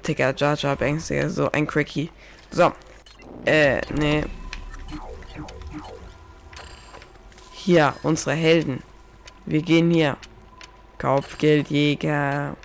Digga, 0.07 0.33
Jar 0.35 0.55
Jar 0.55 0.75
Banks, 0.75 1.07
Digga, 1.07 1.29
so 1.29 1.51
ein 1.51 1.67
Cracky. 1.67 2.09
So. 2.51 2.71
Äh, 3.45 3.81
nee. 3.97 4.23
Hier, 7.51 7.93
unsere 8.03 8.33
Helden. 8.35 8.83
Wir 9.45 9.61
gehen 9.61 9.89
hier. 9.89 10.17
Kopfgeldjäger. 10.99 12.55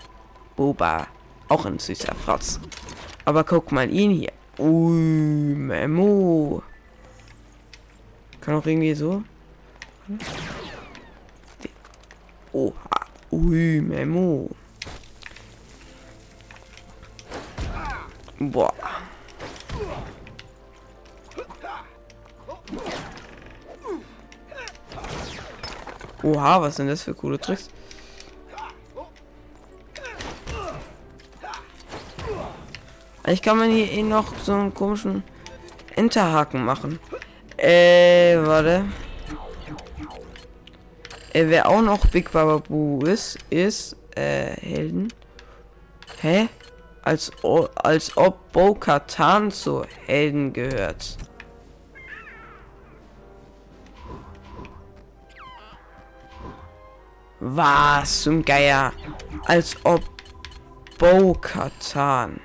Boba. 0.56 1.06
Auch 1.48 1.64
ein 1.64 1.78
süßer 1.78 2.14
Frotz. 2.14 2.60
Aber 3.24 3.44
guck 3.44 3.72
mal 3.72 3.90
ihn 3.90 4.10
hier. 4.10 4.32
Ui, 4.58 5.54
Memo. 5.54 6.62
Kann 8.40 8.54
auch 8.54 8.66
irgendwie 8.66 8.94
so. 8.94 9.22
Oha. 12.52 13.06
Ui, 13.30 13.80
Memo. 13.80 14.50
Boah. 18.38 18.72
Oha, 26.22 26.60
was 26.60 26.76
sind 26.76 26.88
das 26.88 27.02
für 27.02 27.14
coole 27.14 27.38
Tricks? 27.38 27.68
Ich 33.30 33.42
kann 33.42 33.58
man 33.58 33.70
hier 33.70 33.90
eh 33.92 34.02
noch 34.02 34.34
so 34.38 34.54
einen 34.54 34.72
komischen 34.72 35.22
Enterhaken 35.96 36.64
machen. 36.64 36.98
Äh, 37.58 38.36
warte. 38.38 38.86
Äh, 41.34 41.44
wer 41.48 41.68
auch 41.68 41.82
noch 41.82 42.06
Big 42.06 42.32
Baba 42.32 42.56
Boo 42.56 43.00
ist, 43.04 43.38
ist, 43.50 43.96
äh, 44.16 44.52
Helden. 44.60 45.12
Hä? 46.22 46.48
Als, 47.02 47.30
als 47.76 48.16
ob 48.16 48.50
Bo-Katan 48.52 49.50
zu 49.50 49.84
Helden 50.06 50.52
gehört. 50.54 51.18
Was 57.40 58.22
zum 58.22 58.42
Geier? 58.42 58.92
Als 59.44 59.76
ob 59.84 60.02
Bo-Katan. 60.98 62.40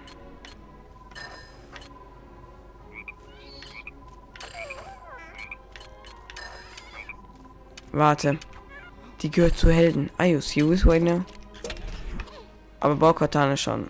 Warte. 7.93 8.39
Die 9.21 9.29
gehört 9.29 9.55
zu 9.55 9.69
Helden. 9.71 10.09
Are 10.17 10.27
you 10.27 10.41
serious 10.41 10.85
right 10.85 11.01
now? 11.01 11.23
Aber 12.79 12.95
Bo-Katan 12.95 13.53
ist 13.53 13.61
schon. 13.61 13.89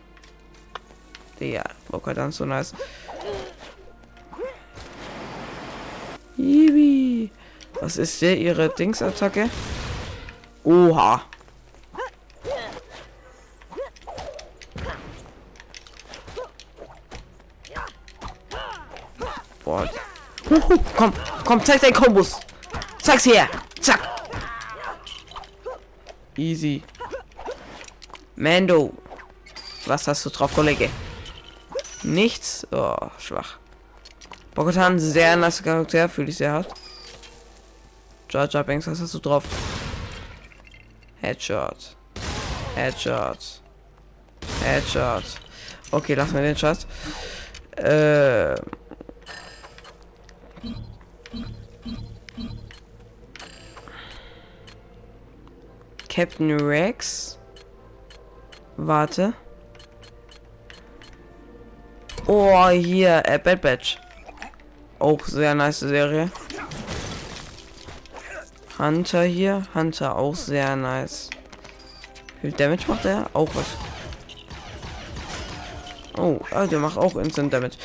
Ja, 1.39 1.63
Bo-Katan 1.87 2.29
ist 2.29 2.35
so 2.37 2.45
nice. 2.45 2.73
Yibi. 6.37 7.31
Was 7.79 7.97
ist 7.97 8.19
hier 8.19 8.37
ihre 8.37 8.69
Dingsattacke? 8.69 9.49
Oha. 10.65 11.23
Boah. 19.63 19.89
Huhu, 20.49 20.77
komm, 20.97 21.13
komm, 21.45 21.63
zeig 21.63 21.79
deinen 21.79 21.93
Kombos. 21.93 22.39
Zeig's 23.01 23.25
her. 23.25 23.47
Zack. 23.83 23.99
Easy. 26.37 26.81
Mando. 28.35 28.93
Was 29.85 30.07
hast 30.07 30.25
du 30.25 30.29
drauf, 30.29 30.53
Kollege? 30.53 30.89
Nichts? 32.03 32.65
Oh, 32.71 32.95
schwach. 33.19 33.59
Bogotan, 34.55 34.99
sehr 34.99 35.35
nice 35.35 35.61
Charakter, 35.61 36.07
fühle 36.07 36.29
ich 36.29 36.37
sehr 36.37 36.53
hart. 36.53 36.73
Jar 38.29 38.47
Jar 38.49 38.63
Banks, 38.63 38.87
was 38.87 39.01
hast 39.01 39.13
du 39.13 39.19
drauf? 39.19 39.43
Headshot. 41.21 41.95
Headshot. 42.75 43.61
Headshot. 44.63 45.23
Okay, 45.91 46.13
lass 46.13 46.31
mal 46.31 46.41
den 46.41 46.57
Schatz. 46.57 46.87
Äh. 47.75 48.55
Captain 56.13 56.59
Rex. 56.59 57.39
Warte. 58.77 59.33
Oh, 62.27 62.69
hier, 62.69 63.23
äh, 63.25 63.39
Bad 63.39 63.61
Batch. 63.61 63.97
Auch 64.99 65.25
sehr 65.25 65.55
nice 65.55 65.79
Serie. 65.79 66.29
Hunter 68.77 69.23
hier. 69.23 69.65
Hunter 69.73 70.15
auch 70.15 70.35
sehr 70.35 70.75
nice. 70.75 71.31
Wie 72.41 72.49
viel 72.49 72.57
Damage 72.57 72.83
macht 72.87 73.05
er? 73.05 73.27
Auch 73.33 73.49
was. 73.55 73.65
Oh, 76.19 76.39
ah, 76.51 76.67
der 76.67 76.77
macht 76.77 76.97
auch 76.97 77.15
Instant 77.15 77.51
Damage. 77.51 77.77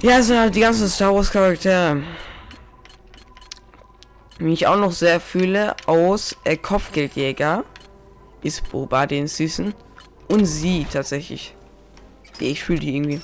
Ja, 0.00 0.22
sind 0.22 0.38
halt 0.38 0.54
die 0.54 0.60
ganzen 0.60 0.88
Star 0.88 1.12
Wars 1.12 1.32
Charaktere. 1.32 2.04
Wie 4.38 4.52
ich 4.52 4.66
auch 4.66 4.76
noch 4.76 4.92
sehr 4.92 5.20
fühle 5.20 5.74
aus 5.86 6.36
äh, 6.44 6.56
Kopfgeldjäger 6.56 7.64
ist 8.42 8.68
Boba 8.70 9.06
den 9.06 9.26
Süßen 9.26 9.74
und 10.28 10.44
sie 10.44 10.86
tatsächlich. 10.92 11.54
Ich 12.38 12.62
fühle 12.62 12.80
die 12.80 12.96
irgendwie. 12.96 13.22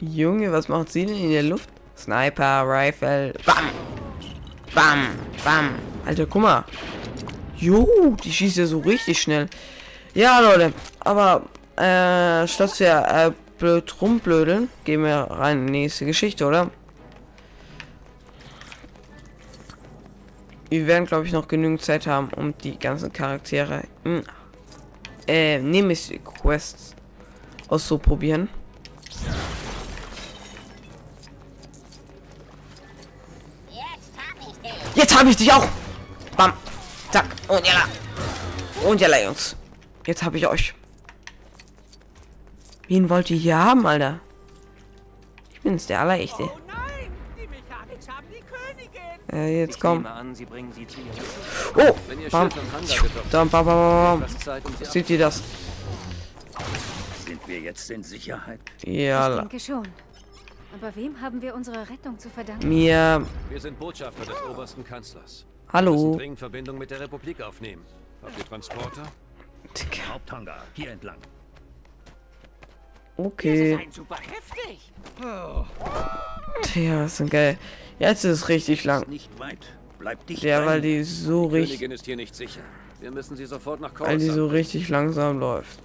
Junge, 0.00 0.52
was 0.52 0.68
macht 0.68 0.92
sie 0.92 1.04
denn 1.04 1.16
in 1.16 1.30
der 1.30 1.42
Luft? 1.42 1.68
Sniper, 1.96 2.62
Rifle, 2.64 3.34
bam, 3.44 3.70
bam, 4.72 5.08
bam. 5.44 5.74
Alter, 6.06 6.26
guck 6.26 6.42
mal. 6.42 6.64
Jo, 7.56 8.16
die 8.22 8.32
schießt 8.32 8.58
ja 8.58 8.66
so 8.66 8.78
richtig 8.78 9.20
schnell. 9.20 9.48
Ja, 10.14 10.38
Leute, 10.38 10.72
aber 11.00 11.42
äh, 11.76 12.46
statt 12.46 12.78
ja 12.78 13.26
äh, 13.26 13.32
blöd 13.58 14.00
rumblödeln, 14.00 14.68
gehen 14.84 15.02
wir 15.02 15.16
rein 15.30 15.60
in 15.60 15.66
die 15.66 15.72
nächste 15.72 16.06
Geschichte, 16.06 16.46
oder? 16.46 16.70
Wir 20.70 20.86
werden, 20.86 21.06
glaube 21.06 21.26
ich, 21.26 21.32
noch 21.32 21.48
genügend 21.48 21.82
Zeit 21.82 22.06
haben, 22.06 22.28
um 22.36 22.56
die 22.58 22.78
ganzen 22.78 23.12
Charaktere 23.12 23.84
in 24.04 24.22
äh, 25.26 25.58
Nemesis 25.58 26.18
Quests 26.22 26.94
auszuprobieren. 27.68 28.48
Jetzt 34.94 35.16
habe 35.16 35.30
ich 35.30 35.36
dich 35.36 35.52
auch. 35.52 35.66
Bam. 36.36 36.52
Zack. 37.12 37.26
Und 37.46 37.66
ja. 37.66 37.84
Und 38.84 39.00
ja, 39.00 39.24
Jungs. 39.24 39.56
Jetzt 40.06 40.22
habe 40.22 40.38
ich 40.38 40.46
euch. 40.46 40.74
Wen 42.88 43.08
wollt 43.10 43.30
ihr 43.30 43.36
hier 43.36 43.58
haben, 43.58 43.86
Alter? 43.86 44.20
Ich 45.52 45.60
bin's, 45.60 45.86
der 45.86 46.00
Allerechte. 46.00 46.42
Oh 46.44 46.50
nein, 46.66 47.10
die 47.36 47.46
Mechanics 47.46 48.08
haben 48.08 48.26
die 48.30 48.40
Königin. 48.42 49.30
Äh, 49.32 49.60
jetzt 49.60 49.76
Ich 49.76 49.80
komm. 49.80 50.06
an, 50.06 50.34
Sie 50.34 50.44
bringen 50.46 50.72
sie 50.72 50.86
zu 50.86 50.98
ihrem 51.00 51.90
Oh! 51.90 51.94
Wenn 52.08 52.20
ihr 52.20 52.30
Bam. 52.30 52.48
Dann, 53.30 53.48
bam, 53.50 53.64
bam, 53.66 54.20
bam, 54.20 54.24
Seht 54.82 55.10
ihr 55.10 55.18
das? 55.18 55.42
Sind 57.26 57.46
wir 57.46 57.60
jetzt 57.60 57.90
in 57.90 58.02
Sicherheit? 58.02 58.60
Ja, 58.84 59.30
Ich 59.34 59.40
denke 59.40 59.60
schon. 59.60 59.86
Aber 60.80 60.94
wem 60.96 61.20
haben 61.20 61.40
wir 61.42 61.54
unsere 61.54 61.88
Rettung 61.88 62.18
zu 62.18 62.28
verdanken? 62.30 62.68
mir. 62.68 63.24
Wir 63.50 63.60
sind 63.60 63.78
Botschafter 63.78 64.24
des 64.24 64.42
obersten 64.50 64.84
Kanzlers. 64.84 65.44
Wir 65.70 65.82
müssen 65.82 65.96
Hallo. 65.96 66.16
dringend 66.16 66.38
Verbindung 66.38 66.78
mit 66.78 66.90
der 66.90 67.00
Republik 67.00 67.42
aufnehmen. 67.42 67.84
Habt 68.22 68.38
ihr 68.38 68.44
Transporter? 68.46 69.02
Digga, 69.76 70.14
Haupthangar, 70.14 70.62
hier 70.74 70.90
entlang. 70.92 71.16
Okay. 73.18 73.74
Ein 73.74 73.90
super 73.90 74.16
heftig. 74.16 74.92
Tja, 76.62 77.04
ist 77.04 77.18
denn 77.18 77.28
geil. 77.28 77.58
Jetzt 77.98 78.24
ist 78.24 78.42
es 78.42 78.48
richtig 78.48 78.84
lang. 78.84 79.08
Nicht 79.08 79.36
weit. 79.40 79.58
Bleib 79.98 80.24
dicht 80.28 80.44
Ja, 80.44 80.64
weil 80.64 80.80
die 80.80 81.02
so 81.02 81.46
richtig. 81.46 81.80
Königin 81.80 81.90
ist 81.90 82.04
hier 82.04 82.14
nicht 82.14 82.36
sicher. 82.36 82.60
Wir 83.00 83.10
müssen 83.10 83.36
sie 83.36 83.46
sofort 83.46 83.80
nach 83.80 83.90
Weil 83.98 84.18
die 84.18 84.30
so 84.30 84.46
richtig 84.46 84.88
langsam 84.88 85.40
läuft. 85.40 85.80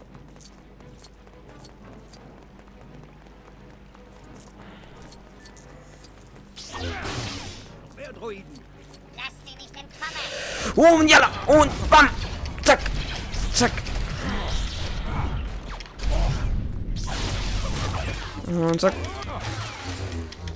Mehr 7.98 8.14
Droiden. 8.14 8.64
Und 10.76 11.08
ja, 11.10 11.32
und 11.48 11.90
bam! 11.90 12.10
Zack! 12.64 12.80
Zack! 13.54 13.72
Und 18.48 18.82
zack. 18.82 18.94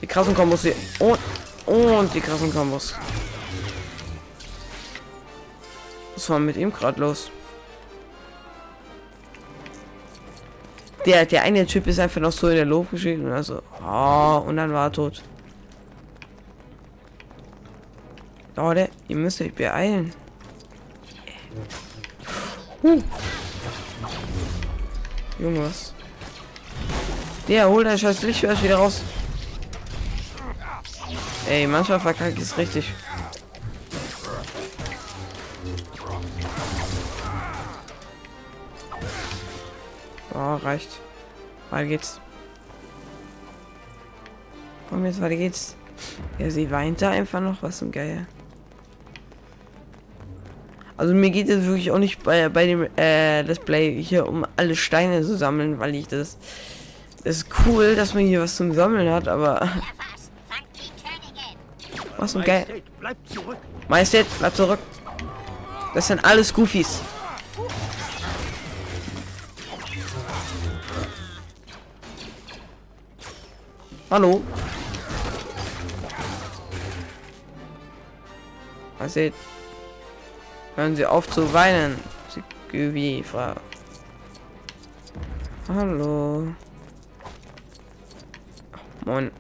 Die 0.02 0.08
krassen 0.08 0.36
Kombos 0.36 0.62
hier. 0.62 0.76
Und, 1.00 1.20
und 1.66 2.14
die 2.14 2.22
krassen 2.22 2.54
Kombos. 2.54 2.94
Was 6.16 6.30
war 6.30 6.40
mit 6.40 6.58
ihm 6.58 6.72
gerade 6.72 7.00
los? 7.00 7.32
Der, 11.06 11.26
der 11.26 11.44
eine 11.44 11.66
Typ 11.66 11.88
ist 11.88 12.00
einfach 12.00 12.20
noch 12.20 12.32
so 12.34 12.50
in 12.50 12.56
der 12.56 12.66
Luft 12.66 12.92
geschehen 12.92 13.26
und 13.26 13.32
also, 13.32 13.62
oh, 13.82 14.44
und 14.46 14.58
dann 14.58 14.74
war 14.74 14.88
er 14.88 14.92
tot. 14.92 15.24
Leute, 18.58 18.90
ihr 19.08 19.16
müsst 19.16 19.40
euch 19.40 19.54
beeilen. 19.54 20.12
Huh. 22.84 23.02
Junge, 25.40 25.64
was? 25.64 25.94
Der, 27.48 27.70
hol 27.70 27.84
dein 27.84 27.98
scheiß 27.98 28.24
Lichtschwert 28.24 28.62
wieder 28.62 28.76
raus. 28.76 29.02
Ey, 31.50 31.66
manchmal 31.66 32.00
verkacke 32.00 32.34
ich 32.36 32.42
es 32.42 32.58
richtig. 32.58 32.94
Oh, 40.34 40.56
reicht. 40.56 41.00
Weiter 41.70 41.88
geht's. 41.88 42.20
Komm 44.90 45.06
jetzt, 45.06 45.22
weiter 45.22 45.38
geht's. 45.38 45.76
Ja, 46.38 46.50
sie 46.50 46.70
weint 46.70 47.02
da 47.02 47.12
einfach 47.12 47.40
noch, 47.40 47.64
was 47.64 47.78
zum 47.78 47.92
Geier. 47.92 48.28
Also 50.98 51.14
mir 51.14 51.30
geht 51.30 51.48
es 51.48 51.64
wirklich 51.66 51.92
auch 51.92 51.98
nicht 51.98 52.24
bei, 52.24 52.50
bei 52.50 52.66
dem 52.66 52.88
äh, 52.98 53.44
Display 53.44 54.04
hier 54.04 54.28
um 54.28 54.46
alle 54.58 54.76
Steine 54.76 55.22
zu 55.22 55.38
sammeln, 55.38 55.80
weil 55.80 55.96
ich 55.96 56.08
das... 56.08 56.38
Es 57.24 57.38
ist 57.38 57.48
cool, 57.66 57.96
dass 57.96 58.14
man 58.14 58.26
hier 58.26 58.42
was 58.42 58.56
zum 58.56 58.74
Sammeln 58.74 59.10
hat, 59.12 59.28
aber... 59.28 59.68
Was 62.18 62.32
zum 62.32 62.44
Geil. 62.44 62.66
Majestät, 63.88 64.26
bleib 64.40 64.56
zurück. 64.56 64.80
Majestät. 64.80 64.80
Das 65.94 66.08
sind 66.08 66.24
alles 66.26 66.52
Goofies. 66.52 67.00
Hallo. 74.10 74.42
Was 78.98 79.14
seht? 79.14 79.34
Hören 80.76 80.96
Sie 80.96 81.06
auf 81.06 81.30
zu 81.30 81.54
weinen. 81.54 82.00
Sie. 82.30 82.42
Hallo. 85.68 86.48
Moin. 89.08 89.32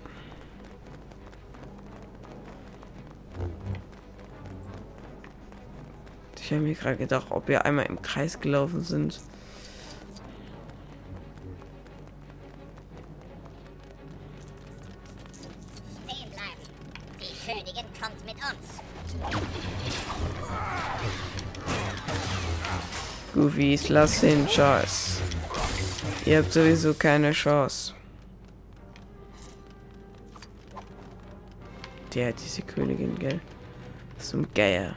Ich 6.39 6.53
habe 6.53 6.62
mir 6.62 6.73
gerade 6.73 6.95
gedacht, 6.95 7.27
ob 7.32 7.49
wir 7.49 7.65
einmal 7.65 7.88
im 7.88 8.01
Kreis 8.01 8.39
gelaufen 8.39 8.82
sind. 8.82 9.19
Stehen 16.06 16.32
bleiben. 16.32 16.62
Die 17.19 17.36
Königin 17.45 17.86
kommt 18.01 18.25
mit 18.25 18.36
uns. 18.36 18.80
Goofies, 23.34 23.89
lass 23.89 24.21
den 24.21 24.47
Scheiß. 24.47 25.19
Ihr 26.25 26.38
habt 26.38 26.53
sowieso 26.53 26.93
keine 26.93 27.34
Chance. 27.34 27.96
Der 32.17 32.34
diese 32.34 32.63
Königin, 32.63 33.15
gell? 33.19 33.39
So 34.17 34.39
ein 34.39 34.47
Geier. 34.56 34.95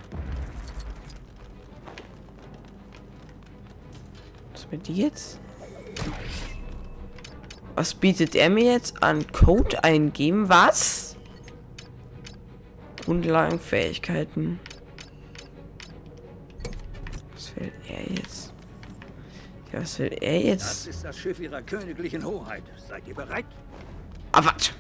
Was 4.55 4.67
mit 4.71 4.89
die 4.89 4.95
jetzt? 4.95 5.39
Was 7.75 7.93
bietet 7.93 8.35
er 8.35 8.49
mir 8.49 8.73
jetzt 8.73 9.03
an? 9.03 9.31
Code 9.33 9.85
eingeben? 9.85 10.49
Was? 10.49 11.15
Grundlagenfähigkeiten. 13.05 14.59
Was 17.35 17.55
will 17.57 17.71
er 17.87 18.17
jetzt? 18.17 18.55
Ja, 19.75 19.83
was 19.83 19.99
will 19.99 20.17
er 20.23 20.39
Das 20.39 20.45
jetzt? 20.45 20.87
ist 20.87 21.05
das 21.05 21.19
Schiff 21.19 21.39
ihrer 21.39 21.61
königlichen 21.61 22.25
Hoheit. 22.25 22.63
Seid 22.89 23.07
ihr 23.07 23.15
bereit? 23.15 23.45
Ah, 24.33 24.43
was? 24.43 24.73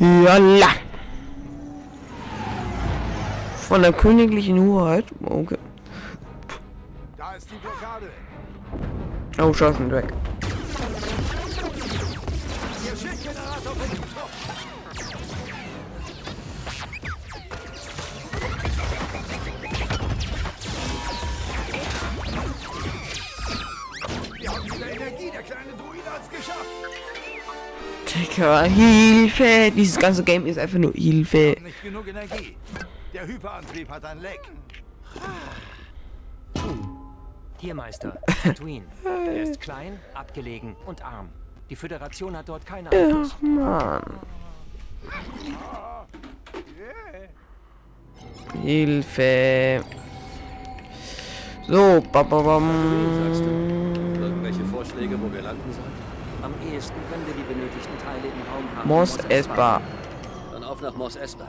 Jalla. 0.00 0.68
Von 3.68 3.82
der 3.82 3.92
königlichen 3.92 4.58
Hoheit. 4.58 5.04
Okay. 5.22 5.58
Da 7.18 7.34
ist 7.34 7.50
die 7.50 7.56
Blockade. 7.56 8.10
Oh, 9.38 9.52
Chancen 9.52 9.90
weg. 9.90 10.06
Wir 24.38 24.50
haben 24.50 24.64
wieder 24.64 24.90
Energie. 24.92 25.30
Der 25.30 25.42
kleine 25.42 25.72
Druide 25.76 26.10
hat's 26.10 26.30
geschafft. 26.30 27.19
Digga, 28.20 28.62
Hilfe. 28.64 29.70
Dieses 29.74 29.98
ganze 29.98 30.22
Game 30.22 30.46
ist 30.46 30.58
einfach 30.58 30.78
nur 30.78 30.92
Hilfe. 30.92 31.56
Nicht 31.62 31.82
genug 31.82 32.06
Energie. 32.06 32.54
Der 33.14 33.26
Hyperantrieb 33.26 33.88
hat 33.88 34.04
ein 34.04 34.20
Leck. 34.20 34.40
Hier, 37.58 37.74
Meister. 37.74 38.18
Tatooine. 38.42 38.84
Er 39.04 39.42
ist 39.42 39.60
klein, 39.60 39.98
abgelegen 40.12 40.76
und 40.86 41.02
arm. 41.02 41.30
Die 41.70 41.76
Föderation 41.76 42.36
hat 42.36 42.48
dort 42.48 42.66
keinen 42.66 42.88
Einfluss. 42.88 43.34
Ach, 43.36 43.42
Mann. 43.42 44.02
Hilfe. 48.62 49.82
So, 51.68 52.02
bababam. 52.12 52.68
Irgendwelche 54.20 54.64
Vorschläge, 54.64 55.18
wo 55.20 55.32
wir 55.32 55.40
landen 55.40 55.72
sollen? 55.72 55.99
Am 56.50 56.72
ehesten 56.72 56.96
können 57.10 57.26
wir 57.26 57.34
die 57.34 57.42
benötigten 57.42 57.98
Teile 57.98 58.26
im 58.26 58.42
Raum 58.52 58.64
haben. 58.76 58.88
Mos 58.88 59.16
Espa. 59.28 59.80
Dann 60.52 60.64
auf 60.64 60.80
nach 60.80 60.94
Mos 60.94 61.16
Espa. 61.16 61.48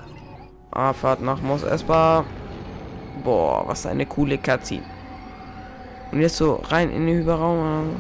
Ah, 0.72 0.94
Fahrt 0.94 1.22
nach 1.22 1.42
Mos 1.42 1.64
Espa. 1.64 2.24
Boah, 3.24 3.68
was 3.68 3.86
eine 3.86 4.06
coole 4.06 4.38
Cutscene. 4.38 4.84
Und 6.12 6.22
jetzt 6.22 6.38
so 6.38 6.62
rein 6.70 6.92
in 6.92 7.08
den 7.08 7.20
Hyperraum. 7.20 7.96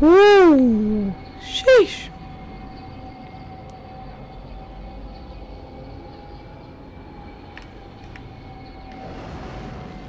Uh, 0.00 1.12
sheesh. 1.40 2.10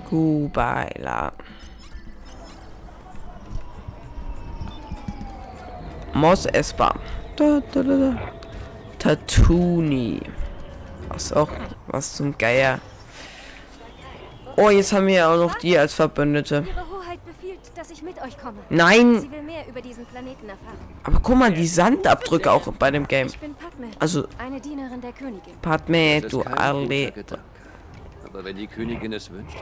Kubaila. 0.10 1.34
Mos 6.16 6.46
Espa. 6.46 6.96
Da, 7.36 7.62
da, 7.74 7.84
da, 7.84 7.98
da. 7.98 8.18
Tatooine. 9.00 10.22
Was 11.10 11.34
auch, 11.34 11.50
was 11.88 12.16
zum 12.16 12.38
Geier. 12.38 12.80
Oh, 14.56 14.70
jetzt 14.70 14.94
haben 14.94 15.08
wir 15.08 15.16
ja 15.16 15.34
auch 15.34 15.38
noch 15.38 15.56
die 15.56 15.78
als 15.78 15.94
Verbündete. 15.94 16.66
Nein, 18.70 19.30
aber 21.04 21.20
guck 21.20 21.36
mal, 21.36 21.52
die 21.52 21.68
Sandabdrücke 21.68 22.50
auch 22.50 22.72
bei 22.74 22.92
dem 22.92 23.06
Game. 23.08 23.28
Also. 24.00 24.26
Padme, 25.62 26.22
du 26.22 26.44
Arle. 26.46 27.14
Aber 28.26 28.44
wenn 28.44 28.56
die 28.56 28.68
Königin 28.68 29.12
es 29.14 29.30
wünscht, 29.30 29.58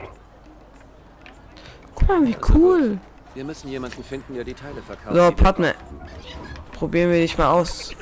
Guck 1.94 2.08
mal, 2.08 2.26
wie 2.26 2.36
cool. 2.54 2.98
Wir 3.34 3.44
müssen 3.44 3.68
jemanden 3.68 4.04
finden, 4.04 4.34
der 4.34 4.44
die 4.44 4.54
Teile 4.54 4.80
verkauft. 4.82 5.14
So, 5.14 5.32
Padme. 5.32 5.74
Probieren 6.72 7.10
wir 7.10 7.20
dich 7.20 7.36
mal 7.36 7.50
aus. 7.50 7.94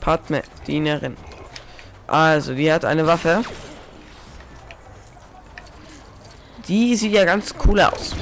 Padme, 0.00 0.42
Dienerin. 0.66 1.16
Also, 2.06 2.54
die 2.54 2.72
hat 2.72 2.84
eine 2.84 3.06
Waffe. 3.06 3.42
Die 6.66 6.94
sieht 6.96 7.12
ja 7.12 7.24
ganz 7.24 7.54
cool 7.66 7.80
aus. 7.80 8.14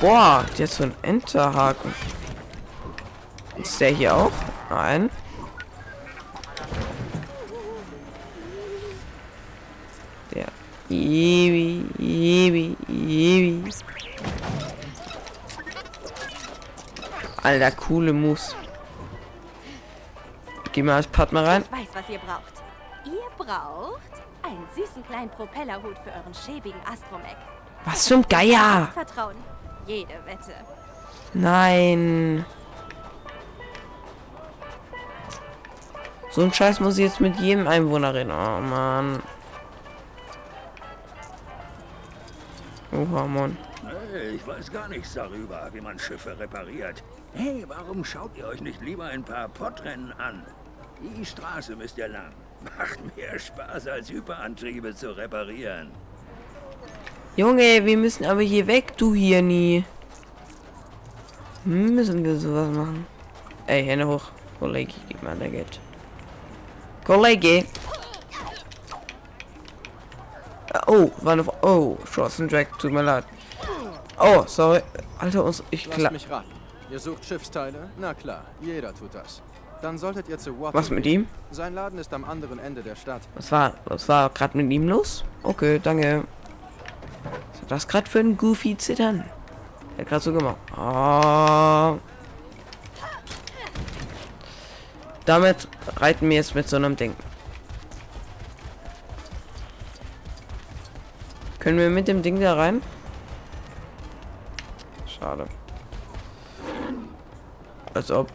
Boah, 0.00 0.44
die 0.56 0.64
hat 0.64 0.70
so 0.70 0.84
einen 0.84 0.94
Enterhaken. 1.02 1.94
Ist 3.56 3.80
der 3.80 3.90
hier 3.90 4.14
auch? 4.14 4.32
Nein. 4.70 5.10
Der. 10.88 10.96
Ibi, 10.96 11.86
Ibi, 11.98 12.76
Ibi. 12.88 13.72
Alter, 17.42 17.70
coole 17.72 18.12
Moves. 18.12 18.54
Geh 20.72 20.82
mal 20.82 20.96
als 20.96 21.06
Partner 21.06 21.44
rein. 21.44 21.64
Ich 21.64 21.72
weiß, 21.72 21.88
was 21.94 22.08
ihr 22.08 22.18
braucht. 22.18 22.52
Ihr 23.04 23.44
braucht 23.44 24.00
einen 24.42 24.66
süßen 24.74 25.04
kleinen 25.06 25.28
Propellerhut 25.30 25.98
für 25.98 26.10
euren 26.10 26.34
schäbigen 26.34 26.80
Astromech. 26.90 27.36
Was 27.84 28.04
zum 28.04 28.22
Geier? 28.28 28.88
Vertrauen. 28.94 29.36
Jede 29.86 30.14
Wette. 30.24 30.54
Nein. 31.34 32.44
So 36.30 36.42
ein 36.42 36.52
Scheiß 36.52 36.80
muss 36.80 36.96
ich 36.96 37.04
jetzt 37.04 37.20
mit 37.20 37.36
jedem 37.40 37.66
Einwohner 37.66 38.14
reden. 38.14 38.30
Oh 38.30 38.60
Mann. 38.60 39.22
Oha, 42.92 43.26
Mann. 43.26 43.56
Hey, 44.12 44.36
ich 44.36 44.46
weiß 44.46 44.70
gar 44.70 44.88
nichts 44.88 45.14
darüber, 45.14 45.68
wie 45.72 45.80
man 45.80 45.98
Schiffe 45.98 46.38
repariert. 46.38 47.02
Hey, 47.32 47.64
warum 47.66 48.04
schaut 48.04 48.36
ihr 48.36 48.46
euch 48.46 48.60
nicht 48.60 48.82
lieber 48.82 49.04
ein 49.04 49.24
paar 49.24 49.48
Pottrennen 49.48 50.12
an? 50.18 50.42
Die 51.00 51.24
Straße 51.24 51.74
müsst 51.74 51.96
ihr 51.96 52.08
lang. 52.08 52.32
Macht 52.78 53.16
mehr 53.16 53.38
Spaß, 53.38 53.88
als 53.88 54.10
Hyperantriebe 54.10 54.94
zu 54.94 55.16
reparieren. 55.16 55.90
Junge, 57.36 57.84
wir 57.84 57.96
müssen 57.96 58.26
aber 58.26 58.42
hier 58.42 58.66
weg, 58.66 58.96
du 58.98 59.14
hier 59.14 59.40
nie. 59.40 59.84
Müssen 61.64 62.22
wir 62.24 62.36
sowas 62.36 62.68
machen? 62.76 63.06
Ey, 63.66 63.84
Hände 63.84 64.06
hoch. 64.06 64.26
Kollege, 64.58 64.92
gib 65.08 65.22
mal 65.22 65.36
der 65.36 65.48
Geld. 65.48 65.80
Kollege. 67.04 67.64
Oh, 70.94 71.10
war 71.22 71.32
eine... 71.32 71.44
Oh, 71.62 71.96
Chancen 72.04 72.50
Jack, 72.50 72.78
tut 72.78 72.92
mir 72.92 73.00
leid. 73.00 73.24
Oh, 74.20 74.44
sorry. 74.46 74.82
Alter, 75.18 75.42
uns... 75.42 75.62
Ich 75.70 75.88
klar... 75.88 76.12
mich 76.12 76.28
raten. 76.28 76.50
Ihr 76.90 76.98
sucht 76.98 77.24
Schiffsteile? 77.24 77.88
Na 77.98 78.12
klar, 78.12 78.44
jeder 78.60 78.94
tut 78.94 79.14
das. 79.14 79.40
Dann 79.80 79.96
solltet 79.96 80.28
ihr 80.28 80.38
zu 80.38 80.60
Water 80.60 80.74
Was 80.76 80.90
mit 80.90 81.06
ihm? 81.06 81.26
Sein 81.50 81.74
Laden 81.74 81.98
ist 81.98 82.12
am 82.12 82.24
anderen 82.24 82.58
Ende 82.58 82.82
der 82.82 82.94
Stadt. 82.94 83.22
Was 83.36 83.50
war... 83.50 83.72
Was 83.86 84.06
war 84.10 84.28
gerade 84.28 84.54
mit 84.58 84.70
ihm 84.70 84.86
los? 84.86 85.24
Okay, 85.42 85.80
danke. 85.82 86.24
Was 87.24 87.62
hat 87.62 87.70
das 87.70 87.88
gerade 87.88 88.10
für 88.10 88.18
ein 88.18 88.36
Goofy 88.36 88.76
Zittern? 88.76 89.24
Er 89.96 90.02
hat 90.02 90.08
gerade 90.10 90.24
so 90.24 90.32
gemacht. 90.34 90.58
Ah. 90.76 91.94
Damit 95.24 95.68
reiten 95.96 96.28
wir 96.28 96.36
jetzt 96.36 96.54
mit 96.54 96.68
so 96.68 96.76
einem 96.76 96.96
Ding. 96.96 97.14
Können 101.62 101.78
wir 101.78 101.90
mit 101.90 102.08
dem 102.08 102.22
Ding 102.22 102.40
da 102.40 102.54
rein? 102.54 102.82
Schade. 105.06 105.46
Als 107.94 108.10
ob. 108.10 108.32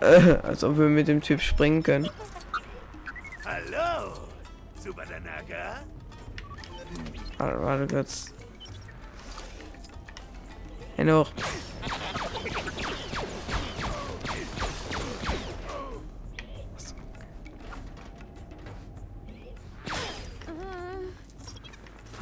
Äh, 0.00 0.36
als 0.44 0.62
ob 0.62 0.78
wir 0.78 0.86
mit 0.86 1.08
dem 1.08 1.20
Typ 1.20 1.40
springen 1.40 1.82
können. 1.82 2.08
Hallo, 3.44 4.12
Superdanaga. 4.78 5.80
Warte, 7.38 7.62
warte 7.62 7.86
kurz. 7.88 8.32
Hände 10.94 11.18
hoch. 11.18 11.32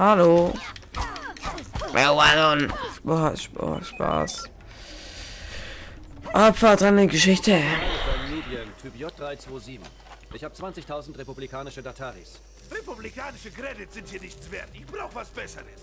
Hallo. 0.01 0.51
Boah, 3.03 3.37
Spaß, 3.37 3.87
Spaß. 3.89 4.45
Abfahrt 6.33 6.83
an 6.85 6.97
die 6.97 7.07
Geschichte. 7.07 7.61
Von 7.61 8.35
Medien, 8.35 8.73
Typ 8.81 8.95
J327. 8.95 9.79
Ich 10.33 10.43
habe 10.43 10.55
20.000 10.55 11.19
republikanische 11.19 11.83
Dataris. 11.83 12.41
Republikanische 12.71 13.51
Credits 13.51 13.93
sind 13.93 14.09
hier 14.09 14.23
nichts 14.23 14.51
wert. 14.51 14.71
Ich 14.73 14.87
brauche 14.87 15.15
was 15.15 15.29
Besseres. 15.29 15.83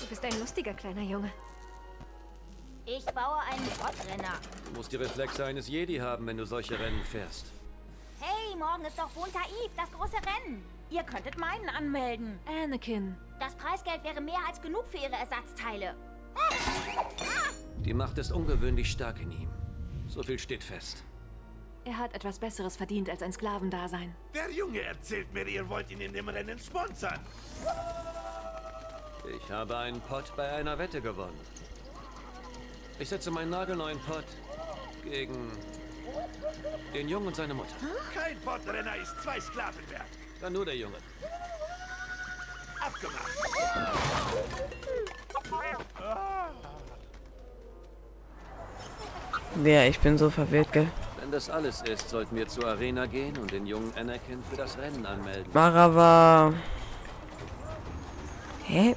Du 0.00 0.06
bist 0.06 0.24
ein 0.24 0.36
lustiger 0.40 0.74
kleiner 0.74 1.02
Junge. 1.02 1.30
Ich 2.84 3.04
baue 3.04 3.38
einen 3.48 3.64
Botrenner. 3.78 4.34
Du 4.64 4.78
musst 4.78 4.90
die 4.90 4.96
Reflexe 4.96 5.44
eines 5.44 5.68
Jedi 5.68 5.98
haben, 5.98 6.26
wenn 6.26 6.36
du 6.36 6.46
solche 6.46 6.76
Rennen 6.76 7.04
fährst. 7.04 7.46
Hey, 8.18 8.56
morgen 8.56 8.84
ist 8.84 8.98
doch 8.98 9.10
Bontaif, 9.10 9.70
das 9.76 9.92
große 9.92 10.16
Rennen. 10.16 10.64
Ihr 10.92 11.02
könntet 11.04 11.38
meinen 11.38 11.70
anmelden. 11.70 12.38
Anakin. 12.46 13.16
Das 13.40 13.54
Preisgeld 13.54 14.04
wäre 14.04 14.20
mehr 14.20 14.40
als 14.46 14.60
genug 14.60 14.86
für 14.86 14.98
ihre 14.98 15.14
Ersatzteile. 15.14 15.94
Die 17.78 17.94
Macht 17.94 18.18
ist 18.18 18.30
ungewöhnlich 18.30 18.90
stark 18.90 19.18
in 19.20 19.30
ihm. 19.30 19.48
So 20.06 20.22
viel 20.22 20.38
steht 20.38 20.62
fest. 20.62 21.02
Er 21.84 21.96
hat 21.96 22.14
etwas 22.14 22.38
Besseres 22.38 22.76
verdient 22.76 23.08
als 23.08 23.22
ein 23.22 23.32
Sklavendasein. 23.32 24.14
Der 24.34 24.50
Junge 24.50 24.82
erzählt 24.82 25.32
mir, 25.32 25.46
ihr 25.46 25.66
wollt 25.68 25.90
ihn 25.90 26.02
in 26.02 26.12
dem 26.12 26.28
Rennen 26.28 26.58
sponsern. 26.58 27.18
Ich 29.34 29.50
habe 29.50 29.78
einen 29.78 30.00
Pot 30.02 30.30
bei 30.36 30.52
einer 30.52 30.78
Wette 30.78 31.00
gewonnen. 31.00 31.40
Ich 32.98 33.08
setze 33.08 33.30
meinen 33.30 33.50
nagelneuen 33.50 33.98
Pot 34.00 34.26
gegen 35.04 35.50
den 36.94 37.08
Jungen 37.08 37.28
und 37.28 37.36
seine 37.36 37.54
Mutter. 37.54 37.74
Kein 38.14 38.38
Podrenner 38.40 38.96
ist 38.96 39.22
zwei 39.22 39.40
Sklaven 39.40 39.90
wert. 39.90 40.21
Dann 40.42 40.54
nur 40.54 40.64
der 40.64 40.76
Junge. 40.76 40.96
Abgemacht. 42.80 43.30
Ja, 49.64 49.84
ich 49.84 50.00
bin 50.00 50.18
so 50.18 50.30
verwirrt, 50.30 50.72
gell? 50.72 50.88
Wenn 51.20 51.30
das 51.30 51.48
alles 51.48 51.82
ist, 51.82 52.08
sollten 52.10 52.34
wir 52.34 52.48
zur 52.48 52.66
Arena 52.66 53.06
gehen 53.06 53.38
und 53.38 53.52
den 53.52 53.66
jungen 53.66 53.92
Anakin 53.96 54.42
für 54.50 54.56
das 54.56 54.76
Rennen 54.78 55.06
anmelden. 55.06 55.46
Marava. 55.52 56.52
Hä? 58.64 58.96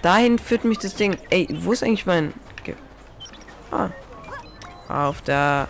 Dahin 0.00 0.38
führt 0.38 0.64
mich 0.64 0.78
das 0.78 0.94
Ding. 0.94 1.18
Ey, 1.28 1.48
wo 1.50 1.72
ist 1.72 1.82
eigentlich 1.82 2.06
mein... 2.06 2.32
Ge 2.64 2.74
ah. 3.72 3.90
Auf 4.88 5.20
der... 5.20 5.68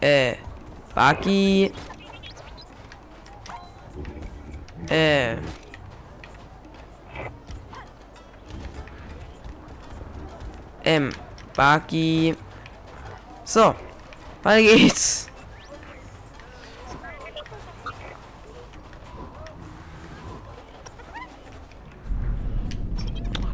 Äh. 0.00 0.36
Buggy. 0.94 1.72
Äh. 4.88 5.36
Ähm. 10.84 11.10
Buggy. 11.54 12.36
So. 13.44 13.74
Weiter 14.42 14.62
geht's. 14.62 15.28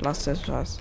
Lass 0.01 0.25
das 0.25 0.43
Scheiß. 0.45 0.79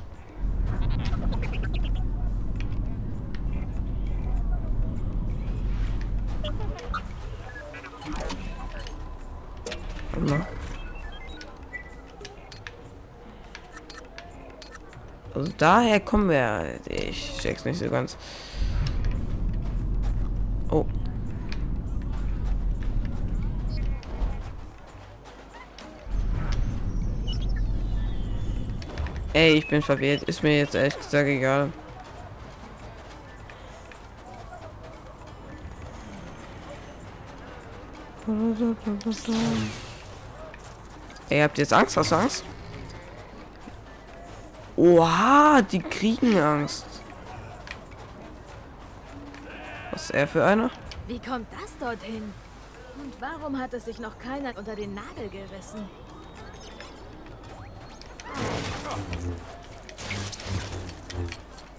Daher 15.61 15.99
kommen 15.99 16.29
wir. 16.29 16.79
Ich 16.87 17.37
check's 17.39 17.65
nicht 17.65 17.79
so 17.79 17.89
ganz. 17.89 18.17
Oh. 20.69 20.85
Ey, 29.33 29.53
ich 29.53 29.67
bin 29.67 29.81
verwirrt. 29.81 30.23
Ist 30.23 30.43
mir 30.43 30.57
jetzt 30.57 30.75
ehrlich 30.75 30.97
gesagt 30.97 31.27
egal. 31.27 31.71
Ey, 41.29 41.41
habt 41.41 41.57
ihr 41.57 41.61
jetzt 41.63 41.73
Angst? 41.73 41.97
Hast 41.97 42.11
du 42.11 42.15
Angst? 42.15 42.43
Oha, 44.81 45.61
die 45.61 45.77
kriegen 45.77 46.35
Angst. 46.39 46.87
Was 49.91 50.05
ist 50.05 50.09
er 50.09 50.27
für 50.27 50.43
einer? 50.43 50.71
Wie 51.07 51.19
kommt 51.19 51.45
das 51.51 51.77
dorthin? 51.79 52.33
Und 52.99 53.13
warum 53.19 53.59
hat 53.59 53.75
es 53.75 53.85
sich 53.85 53.99
noch 53.99 54.17
keiner 54.17 54.57
unter 54.57 54.75
den 54.75 54.95
Nagel 54.95 55.29
gerissen? 55.29 55.87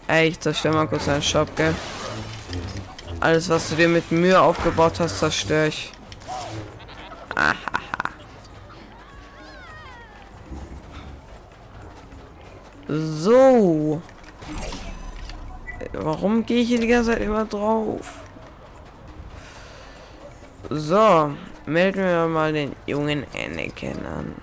Ey, 0.06 0.28
ich 0.28 0.38
zerstör 0.38 0.72
mal 0.72 0.86
kurz 0.86 1.06
deinen 1.06 1.22
Shop, 1.22 1.48
gell? 1.56 1.74
Alles, 3.18 3.48
was 3.48 3.68
du 3.70 3.74
dir 3.74 3.88
mit 3.88 4.12
Mühe 4.12 4.40
aufgebaut 4.40 5.00
hast, 5.00 5.18
zerstöre 5.18 5.66
ich. 5.66 5.90
Ahaha. 7.34 7.71
So. 12.92 14.02
Warum 15.92 16.44
gehe 16.44 16.60
ich 16.60 16.68
hier 16.68 16.80
die 16.80 16.88
ganze 16.88 17.12
Zeit 17.12 17.22
immer 17.22 17.46
drauf? 17.46 18.20
So, 20.68 21.32
melden 21.64 22.04
wir 22.04 22.26
mal 22.26 22.52
den 22.52 22.76
jungen 22.86 23.24
Anakin 23.34 24.04
an. 24.04 24.34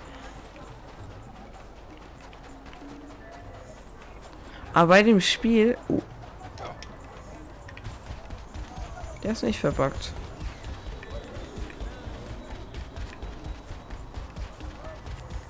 Aber 4.73 4.87
bei 4.87 5.03
dem 5.03 5.21
Spiel... 5.21 5.77
Uh, 5.87 6.01
der 9.21 9.33
ist 9.33 9.43
nicht 9.43 9.59
verpackt. 9.59 10.11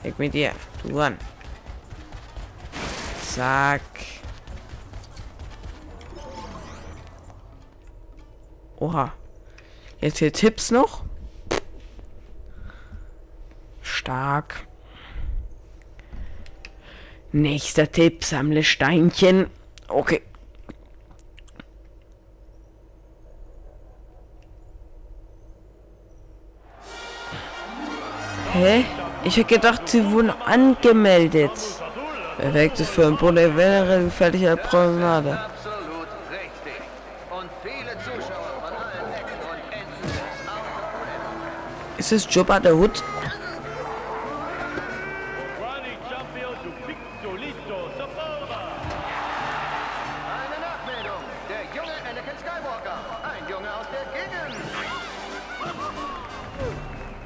Weg 0.03 0.19
mit 0.19 0.33
dir, 0.33 0.51
du 0.83 0.97
ran. 0.97 1.17
Zack. 3.35 3.81
Oha. 8.77 9.13
Jetzt 9.99 10.17
hier 10.17 10.33
Tipps 10.33 10.71
noch. 10.71 11.03
Stark. 13.81 14.67
Nächster 17.31 17.91
Tipp, 17.91 18.23
sammle 18.23 18.63
Steinchen. 18.63 19.51
Okay. 19.87 20.23
Hä? 28.53 28.85
Ich 29.23 29.37
hätte 29.37 29.53
gedacht, 29.53 29.87
sie 29.87 30.09
wurden 30.11 30.31
angemeldet. 30.31 31.51
Perfektes 32.39 32.89
für 32.89 33.05
ein 33.05 33.17
Bonavera 33.17 33.97
gefährlicher 33.97 34.55
Promenade. 34.55 35.37
Ist 41.97 42.11
es 42.13 42.33
Jobba 42.33 42.61
der 42.61 42.75
Hood? 42.75 43.03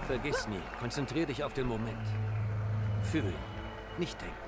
Vergiss 0.08 0.48
nie, 0.48 0.60
konzentrier 0.80 1.26
dich 1.28 1.44
auf 1.44 1.54
den 1.54 1.68
Moment. 1.68 1.98
Fühlen, 3.04 3.34
nicht 3.98 4.20
denken. 4.20 4.43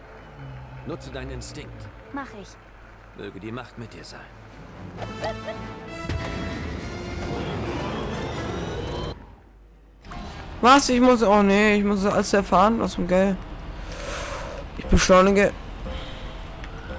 Nutze 0.87 1.09
deinen 1.09 1.31
Instinkt. 1.31 1.87
Mach 2.13 2.27
ich. 2.41 2.49
Möge 3.17 3.39
die 3.39 3.51
Macht 3.51 3.77
mit 3.77 3.93
dir 3.93 4.03
sein. 4.03 4.19
Was? 10.61 10.89
Ich 10.89 11.01
muss... 11.01 11.23
Oh 11.23 11.41
nee, 11.41 11.75
ich 11.75 11.83
muss 11.83 12.05
alles 12.05 12.33
erfahren. 12.33 12.79
Was 12.79 12.95
für 12.95 13.05
geil. 13.05 13.35
Ich 14.77 14.85
beschleunige. 14.85 15.51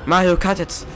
Mario 0.04 0.36
Kart. 0.36 0.58
Jetzt 0.58 0.86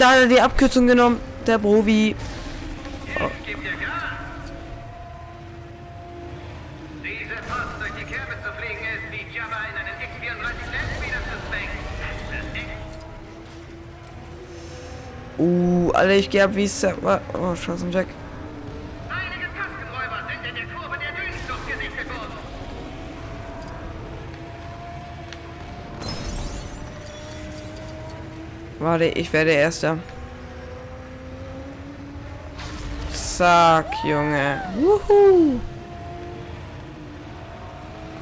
Da 0.00 0.12
hat 0.12 0.20
er 0.20 0.26
die 0.28 0.40
Abkürzung 0.40 0.86
genommen. 0.86 1.20
Der 1.46 1.58
Profi. 1.58 2.16
Oh. 3.16 3.28
Gib 3.44 3.60
dir 3.60 3.72
Gas. 3.72 4.50
Diese 7.04 7.34
Post 7.46 7.80
durch 7.80 7.92
die 8.00 8.04
Kerbe 8.10 8.32
zu 8.42 8.50
fliegen 8.58 8.80
ist 8.80 9.12
wie 9.12 9.36
Jabba 9.36 9.60
in 9.68 9.76
einen 9.76 10.00
X-34 10.00 10.40
Landspeeder 10.72 11.20
zu 11.28 11.36
zwängen. 11.50 11.78
Das 12.00 12.40
ist 12.40 12.56
echt 12.56 12.70
Uh, 15.38 15.90
Alter, 15.92 16.14
ich 16.14 16.30
geh 16.30 16.40
ab 16.40 16.52
wie 16.54 16.64
es... 16.64 16.82
Oh, 16.82 17.54
Scheiße, 17.54 17.86
Jack. 17.90 18.06
Warte, 28.80 29.04
ich 29.04 29.30
werde 29.30 29.50
Erster. 29.50 29.98
Zack, 33.12 33.92
Junge. 34.04 34.62
Wuhu. 34.74 35.60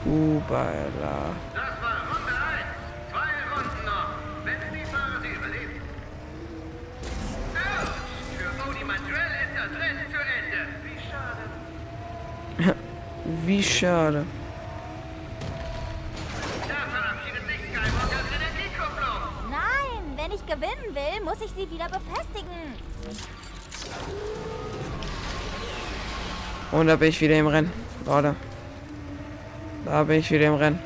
Kubala. 0.02 1.30
Das 1.54 1.62
war 1.80 1.98
Runde 2.10 2.34
1. 2.34 2.66
Zwei 3.08 3.34
Runden 3.54 3.84
noch. 3.84 4.10
Wenn 4.44 4.60
die 4.74 4.84
Fahrer 4.84 5.20
sie 5.22 5.28
überleben. 5.28 5.80
Für 8.36 8.50
Bodie 8.64 8.84
Mandrell 8.84 9.32
ist 9.44 9.54
das 9.54 9.72
Rennen 9.80 10.06
zu 10.10 10.18
Ende. 10.38 10.60
Wie 10.84 10.98
schade. 12.64 12.76
Wie 13.46 13.62
schade. 13.62 14.37
Muss 21.28 21.42
ich 21.42 21.50
sie 21.50 21.70
wieder 21.70 21.84
befestigen. 21.88 22.48
Und 26.72 26.86
da 26.86 26.96
bin 26.96 27.10
ich 27.10 27.20
wieder 27.20 27.36
im 27.36 27.46
Rennen. 27.46 27.70
Warte. 28.04 28.34
Da 29.84 30.04
bin 30.04 30.20
ich 30.20 30.30
wieder 30.30 30.46
im 30.46 30.54
Rennen. 30.54 30.78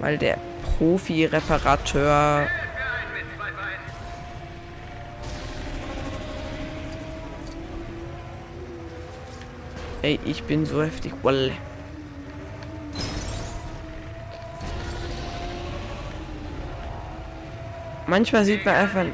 Weil 0.00 0.18
der 0.18 0.38
Profi-Reparateur... 0.78 2.48
Ey, 10.02 10.18
ich 10.24 10.42
bin 10.44 10.66
so 10.66 10.82
heftig. 10.82 11.12
Walle. 11.22 11.52
Manchmal 18.10 18.44
sieht 18.44 18.64
man 18.64 18.74
einfach... 18.74 19.04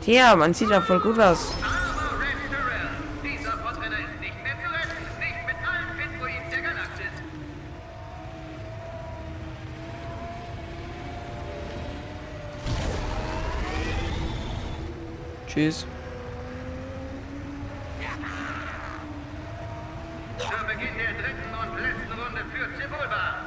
Tja, 0.00 0.34
man 0.34 0.52
sieht 0.52 0.68
ja 0.68 0.80
voll 0.80 0.98
gut 0.98 1.20
aus. 1.20 1.54
Tschüss. 15.46 15.86
Zu 20.38 20.48
Beginn 20.66 20.96
der 20.98 21.12
dritten 21.12 21.54
und 21.60 21.80
letzten 21.80 22.12
Runde 22.12 22.44
führt 22.52 22.76
Sebulba. 22.76 23.39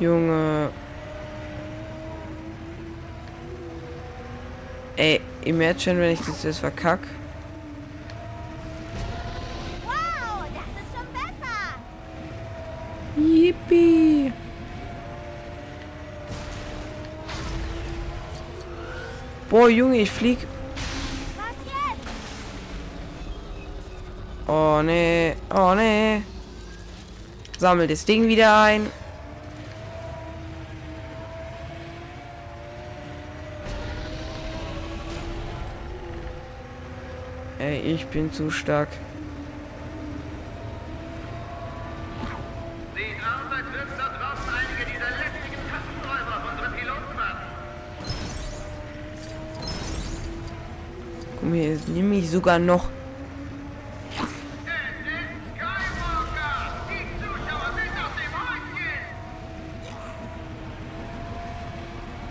Junge. 0.00 0.70
Ey, 4.96 5.20
imagine, 5.44 6.00
wenn 6.00 6.12
ich 6.12 6.20
das 6.20 6.42
jetzt 6.42 6.58
verkack. 6.58 7.00
Wow, 9.84 10.44
das 10.52 10.82
ist 10.82 10.90
schon 10.94 11.06
besser. 11.12 11.74
Yippie. 13.16 14.32
Boah, 19.48 19.68
Junge, 19.68 19.98
ich 19.98 20.10
flieg. 20.10 20.46
Oh 24.46 24.82
nee, 24.82 25.34
oh 25.50 25.74
nee. 25.74 26.22
Sammel 27.64 27.86
das 27.86 28.04
Ding 28.04 28.28
wieder 28.28 28.60
ein. 28.60 28.90
Ey, 37.58 37.80
ich 37.80 38.06
bin 38.08 38.30
zu 38.30 38.50
stark. 38.50 38.90
Sieht 42.94 43.06
aus, 43.22 43.50
als 43.50 43.64
würden 43.72 43.94
da 43.96 44.08
draußen 44.08 44.52
einige 44.52 44.84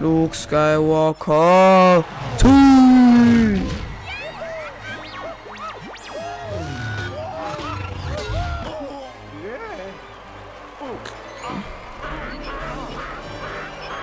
Luke 0.03 0.33
Skywalker. 0.35 2.03
Tui. 2.37 3.61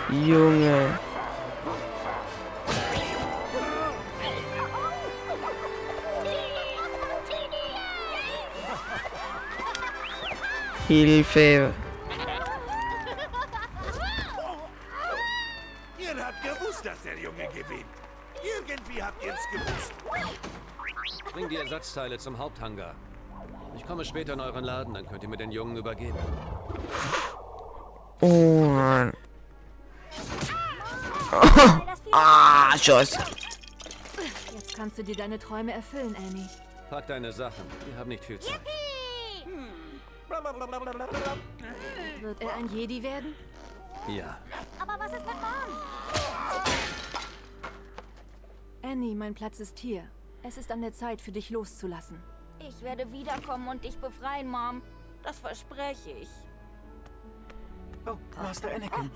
Junge. 0.09 0.99
Hilfe. 10.89 11.90
Ersatzteile 21.91 22.19
zum 22.19 22.39
Haupthangar. 22.39 22.95
Ich 23.77 23.85
komme 23.85 24.05
später 24.05 24.35
in 24.35 24.41
euren 24.41 24.63
Laden, 24.63 24.95
dann 24.95 25.09
könnt 25.09 25.25
ihr 25.25 25.29
mir 25.29 25.37
den 25.37 25.51
Jungen 25.51 25.77
übergeben. 25.77 26.17
Oh 28.21 28.65
Mann. 28.67 29.13
ah, 32.13 32.79
Scheiße. 32.79 33.19
Jetzt 34.55 34.77
kannst 34.77 34.99
du 34.99 35.03
dir 35.03 35.17
deine 35.17 35.37
Träume 35.37 35.73
erfüllen, 35.73 36.15
Annie. 36.15 36.49
Pack 36.91 37.09
deine 37.09 37.33
Sachen. 37.33 37.65
Wir 37.87 37.99
haben 37.99 38.09
nicht 38.09 38.25
viel 38.25 38.39
Zeit. 38.39 38.61
Wird 42.21 42.41
er 42.41 42.55
ein 42.55 42.69
Jedi 42.69 43.03
werden? 43.03 43.35
Ja. 44.07 44.39
Aber 44.79 44.97
was 44.97 45.13
ist 45.13 45.27
mit 45.27 45.35
Mom? 45.35 45.75
Annie, 48.83 49.17
mein 49.17 49.35
Platz 49.35 49.59
ist 49.59 49.77
hier. 49.81 50.05
Es 50.43 50.57
ist 50.57 50.71
an 50.71 50.81
der 50.81 50.93
Zeit, 50.93 51.21
für 51.21 51.33
dich 51.33 51.51
loszulassen. 51.51 52.23
Ich 52.67 52.83
werde 52.83 53.11
wiederkommen 53.13 53.69
und 53.69 53.85
dich 53.85 53.97
befreien, 53.99 54.49
Mom. 54.49 54.83
Das 55.23 55.39
verspreche 55.39 56.11
ich. 56.11 56.29
Oh, 58.07 58.17
Master 58.43 58.75
Anakin. 58.75 59.11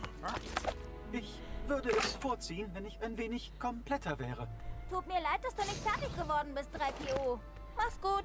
Ich 1.13 1.41
würde 1.67 1.91
es 1.91 2.13
vorziehen, 2.17 2.71
wenn 2.75 2.85
ich 2.85 3.01
ein 3.03 3.17
wenig 3.17 3.53
kompletter 3.59 4.19
wäre. 4.19 4.49
Tut 4.91 5.07
mir 5.07 5.15
leid, 5.15 5.43
dass 5.43 5.55
du 5.55 5.63
nicht 5.63 5.83
fertig 5.83 6.15
geworden 6.15 6.55
bist, 6.55 6.69
3PO. 6.75 7.39
Mach's 7.77 7.99
gut. 8.01 8.25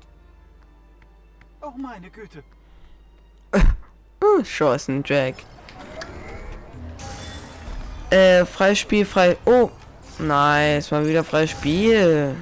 Oh, 1.62 1.72
meine 1.78 2.10
Güte. 2.10 2.44
Uh, 4.22 4.44
Chancen, 4.44 5.02
Jack. 5.06 5.36
Äh, 8.10 8.46
Freispiel, 8.46 9.06
frei. 9.06 9.38
Oh, 9.46 9.70
nice. 10.18 10.92
Mal 10.92 11.08
wieder 11.08 11.24
Freispiel. 11.24 12.36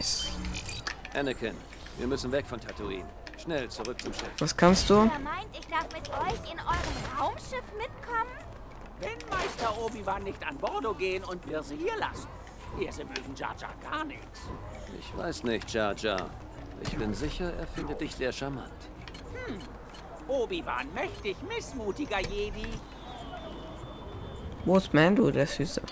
Nice. 0.00 0.32
Anakin, 1.14 1.54
wir 1.98 2.06
müssen 2.06 2.32
weg 2.32 2.46
von 2.46 2.58
Tatooine. 2.58 3.04
Schnell 3.36 3.68
zurück 3.68 4.00
zum 4.00 4.14
Schiff. 4.14 4.30
Was 4.38 4.56
kannst 4.56 4.88
du? 4.88 4.94
Ihr 4.94 5.18
meint, 5.18 5.48
ich 5.52 5.66
darf 5.66 5.86
mit 5.92 6.08
euch 6.08 6.50
in 6.50 6.58
eurem 6.58 7.20
Raumschiff 7.20 7.64
mitkommen? 7.76 8.32
Wenn 9.00 9.18
Meister 9.28 9.78
Obi-Wan 9.78 10.22
nicht 10.24 10.42
an 10.46 10.56
Bordo 10.56 10.94
gehen 10.94 11.22
und 11.24 11.46
wir 11.46 11.62
sie 11.62 11.76
hier 11.76 11.96
lassen. 11.98 12.28
Ihr 12.78 12.90
sie 12.90 13.04
mögen 13.04 13.34
Jar 13.36 13.54
Jar 13.60 13.74
gar 13.82 14.04
nichts. 14.04 14.40
Ich 14.98 15.14
weiß 15.14 15.44
nicht, 15.44 15.70
Jar 15.70 15.94
Jar. 15.94 16.30
Ich 16.80 16.96
bin 16.96 17.12
sicher, 17.12 17.52
er 17.52 17.66
findet 17.66 18.00
dich 18.00 18.14
sehr 18.14 18.32
charmant. 18.32 18.72
Hm. 19.44 19.58
Obi-Wan 20.28 20.86
mächtig 20.94 21.36
missmutiger 21.46 22.20
Jedi. 22.20 22.68
Wo 24.64 24.78
ist 24.78 24.94
Mando, 24.94 25.30
der 25.30 25.46
Süße? 25.46 25.82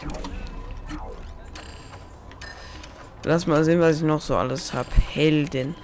Lass 3.29 3.47
mal 3.47 3.63
sehen, 3.63 3.79
was 3.79 3.97
ich 3.97 4.03
noch 4.05 4.23
so 4.23 4.39
alles 4.39 4.73
habe. 4.73 4.89
Heldin. 5.11 5.75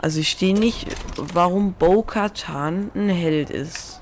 Also 0.00 0.20
ich 0.20 0.30
stehe 0.30 0.56
nicht, 0.56 0.86
warum 1.16 1.72
Bo-Katan 1.72 2.92
ein 2.94 3.08
Held 3.08 3.50
ist. 3.50 3.98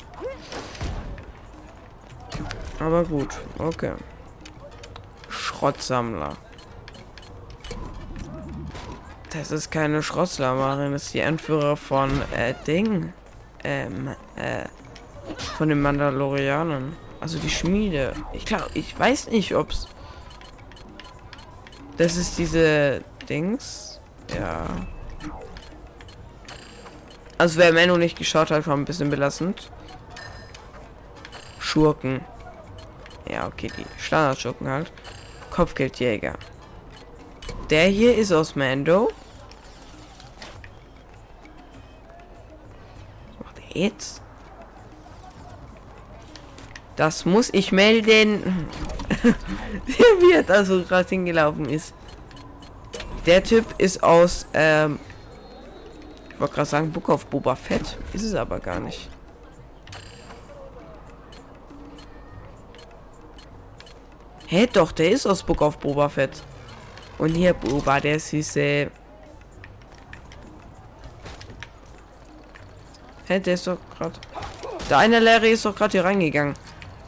Aber 2.78 3.04
gut, 3.04 3.28
okay. 3.56 3.92
Schrottsammler. 5.30 6.36
Das 9.32 9.50
ist 9.50 9.70
keine 9.70 10.02
Schrottsammlerin, 10.02 10.92
das 10.92 11.04
ist 11.04 11.14
die 11.14 11.22
Anführer 11.22 11.78
von 11.78 12.10
äh, 12.36 12.52
Ding. 12.66 13.14
Ähm, 13.64 14.08
äh, 14.36 14.64
von 15.56 15.70
den 15.70 15.80
Mandalorianern. 15.80 16.94
Also 17.18 17.38
die 17.38 17.48
Schmiede. 17.48 18.12
Ich 18.34 18.44
glaube, 18.44 18.68
ich 18.74 18.98
weiß 18.98 19.28
nicht, 19.28 19.54
ob's. 19.56 19.88
Das 22.00 22.16
ist 22.16 22.38
diese 22.38 23.04
Dings. 23.28 24.00
Ja. 24.34 24.64
Also 27.36 27.58
wer 27.58 27.74
Menno 27.74 27.98
nicht 27.98 28.16
geschaut 28.16 28.50
hat, 28.50 28.66
war 28.66 28.74
ein 28.74 28.86
bisschen 28.86 29.10
belastend. 29.10 29.70
Schurken. 31.58 32.24
Ja, 33.28 33.46
okay, 33.46 33.70
die 33.76 33.84
Standardschurken 34.02 34.66
halt. 34.66 34.90
Kopfgeldjäger. 35.50 36.38
Der 37.68 37.88
hier 37.88 38.16
ist 38.16 38.32
aus 38.32 38.56
Mando. 38.56 39.12
Was 43.36 43.44
macht 43.46 43.56
er 43.58 43.78
jetzt? 43.78 44.22
Das 46.96 47.26
muss 47.26 47.50
ich 47.52 47.72
melden. 47.72 48.66
Wie 49.22 50.32
er 50.32 50.42
da 50.42 50.64
so 50.64 50.82
gerade 50.82 51.08
hingelaufen 51.08 51.68
ist. 51.68 51.94
Der 53.26 53.42
Typ 53.42 53.66
ist 53.78 54.02
aus, 54.02 54.46
ähm, 54.54 54.98
ich 56.30 56.40
wollte 56.40 56.54
gerade 56.54 56.68
sagen, 56.68 56.90
Book 56.90 57.08
of 57.10 57.26
Boba 57.26 57.54
Fett. 57.54 57.98
Ist 58.12 58.24
es 58.24 58.34
aber 58.34 58.60
gar 58.60 58.80
nicht. 58.80 59.10
Hä, 64.46 64.66
doch, 64.72 64.90
der 64.90 65.10
ist 65.10 65.26
aus 65.26 65.42
Book 65.42 65.60
of 65.60 65.78
Boba 65.78 66.08
Fett. 66.08 66.42
Und 67.18 67.34
hier 67.34 67.52
Boba, 67.52 68.00
der 68.00 68.18
süße. 68.18 68.90
Hä, 73.26 73.38
der 73.38 73.54
ist 73.54 73.66
doch 73.66 73.78
gerade. 73.96 74.18
Der 74.88 74.98
eine 74.98 75.20
Lehrer 75.20 75.44
ist 75.44 75.64
doch 75.64 75.76
gerade 75.76 75.92
hier 75.92 76.04
reingegangen. 76.04 76.54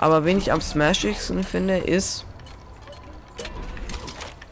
Aber 0.02 0.24
wen 0.24 0.38
ich 0.38 0.50
am 0.50 0.60
smashigsten 0.60 1.44
finde, 1.44 1.78
ist. 1.78 2.26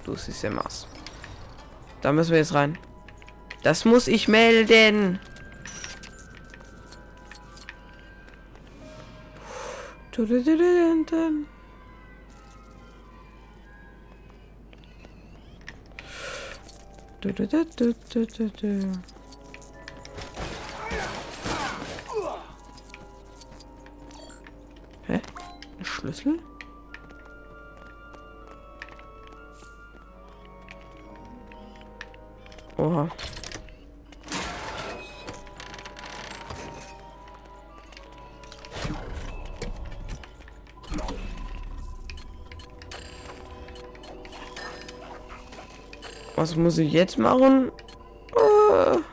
Du 0.05 0.15
siehst 0.15 0.45
ja 0.45 0.51
Maß. 0.51 0.87
Da 2.03 2.13
müssen 2.13 2.31
wir 2.31 2.39
jetzt 2.39 2.55
rein. 2.55 2.79
Das 3.65 3.85
muss 3.85 4.07
ich 4.07 4.29
melden. 4.29 5.19
Hä? 18.71 19.20
Schlüssel? 25.91 26.39
Oha. 32.77 33.09
Was 46.37 46.57
muss 46.57 46.79
ich 46.79 46.93
jetzt 46.93 47.19
machen? 47.19 47.71
Äh. 48.37 49.10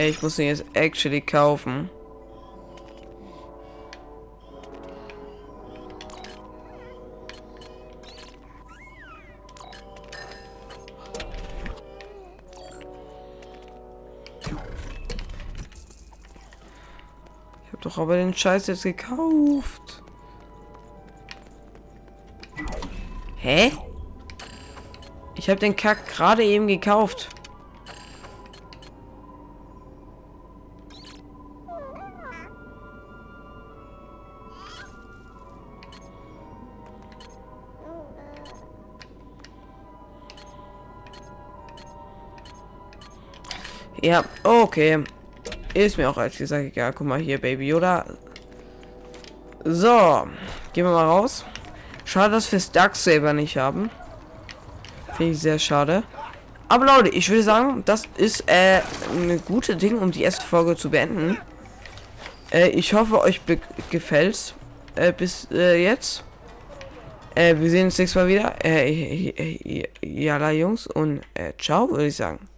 Ja, 0.00 0.06
ich 0.06 0.22
muss 0.22 0.38
ihn 0.38 0.46
jetzt 0.46 0.64
actually 0.72 1.20
kaufen. 1.20 1.90
Ich 17.62 17.72
habe 17.72 17.82
doch 17.82 17.98
aber 17.98 18.16
den 18.16 18.32
Scheiß 18.32 18.68
jetzt 18.68 18.84
gekauft. 18.84 20.02
Hä? 23.36 23.70
Ich 25.34 25.50
habe 25.50 25.60
den 25.60 25.76
Kack 25.76 26.06
gerade 26.06 26.42
eben 26.42 26.68
gekauft. 26.68 27.28
Ja, 44.02 44.24
okay. 44.44 45.04
Ist 45.74 45.98
mir 45.98 46.08
auch 46.08 46.16
als 46.16 46.38
gesagt 46.38 46.64
egal. 46.64 46.92
Guck 46.92 47.06
mal 47.06 47.20
hier, 47.20 47.40
Baby 47.40 47.68
Yoda. 47.68 48.04
So, 49.64 50.26
gehen 50.72 50.84
wir 50.84 50.92
mal 50.92 51.06
raus. 51.06 51.44
Schade, 52.04 52.32
dass 52.32 52.50
wir 52.50 52.58
das 52.58 52.72
Darksaber 52.72 53.32
nicht 53.32 53.56
haben. 53.56 53.90
Finde 55.16 55.32
ich 55.32 55.38
sehr 55.38 55.58
schade. 55.58 56.02
Aber 56.68 56.86
Leute, 56.86 57.10
ich 57.10 57.28
würde 57.28 57.42
sagen, 57.42 57.82
das 57.84 58.04
ist 58.16 58.48
äh, 58.48 58.80
eine 59.14 59.38
gute 59.38 59.76
Ding, 59.76 59.98
um 59.98 60.10
die 60.12 60.22
erste 60.22 60.46
Folge 60.46 60.76
zu 60.76 60.90
beenden. 60.90 61.36
Äh, 62.52 62.68
ich 62.70 62.94
hoffe, 62.94 63.20
euch 63.20 63.40
gefällt's. 63.90 64.54
Äh, 64.96 65.12
bis 65.12 65.46
äh, 65.52 65.82
jetzt. 65.82 66.24
Äh, 67.34 67.56
wir 67.58 67.70
sehen 67.70 67.86
uns 67.86 67.98
nächstes 67.98 68.14
Mal 68.20 68.28
wieder. 68.28 68.54
Äh, 68.64 69.84
ja, 70.02 70.50
Jungs. 70.50 70.86
Und 70.86 71.20
äh, 71.34 71.52
ciao, 71.58 71.90
würde 71.90 72.06
ich 72.06 72.16
sagen. 72.16 72.49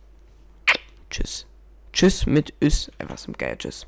Tschüss. 2.03 2.27
Mit 2.27 2.53
Üs. 2.61 2.91
Einfach 2.99 3.17
so 3.17 3.31
ein 3.31 3.35
geiler 3.35 3.57
Tschüss. 3.57 3.87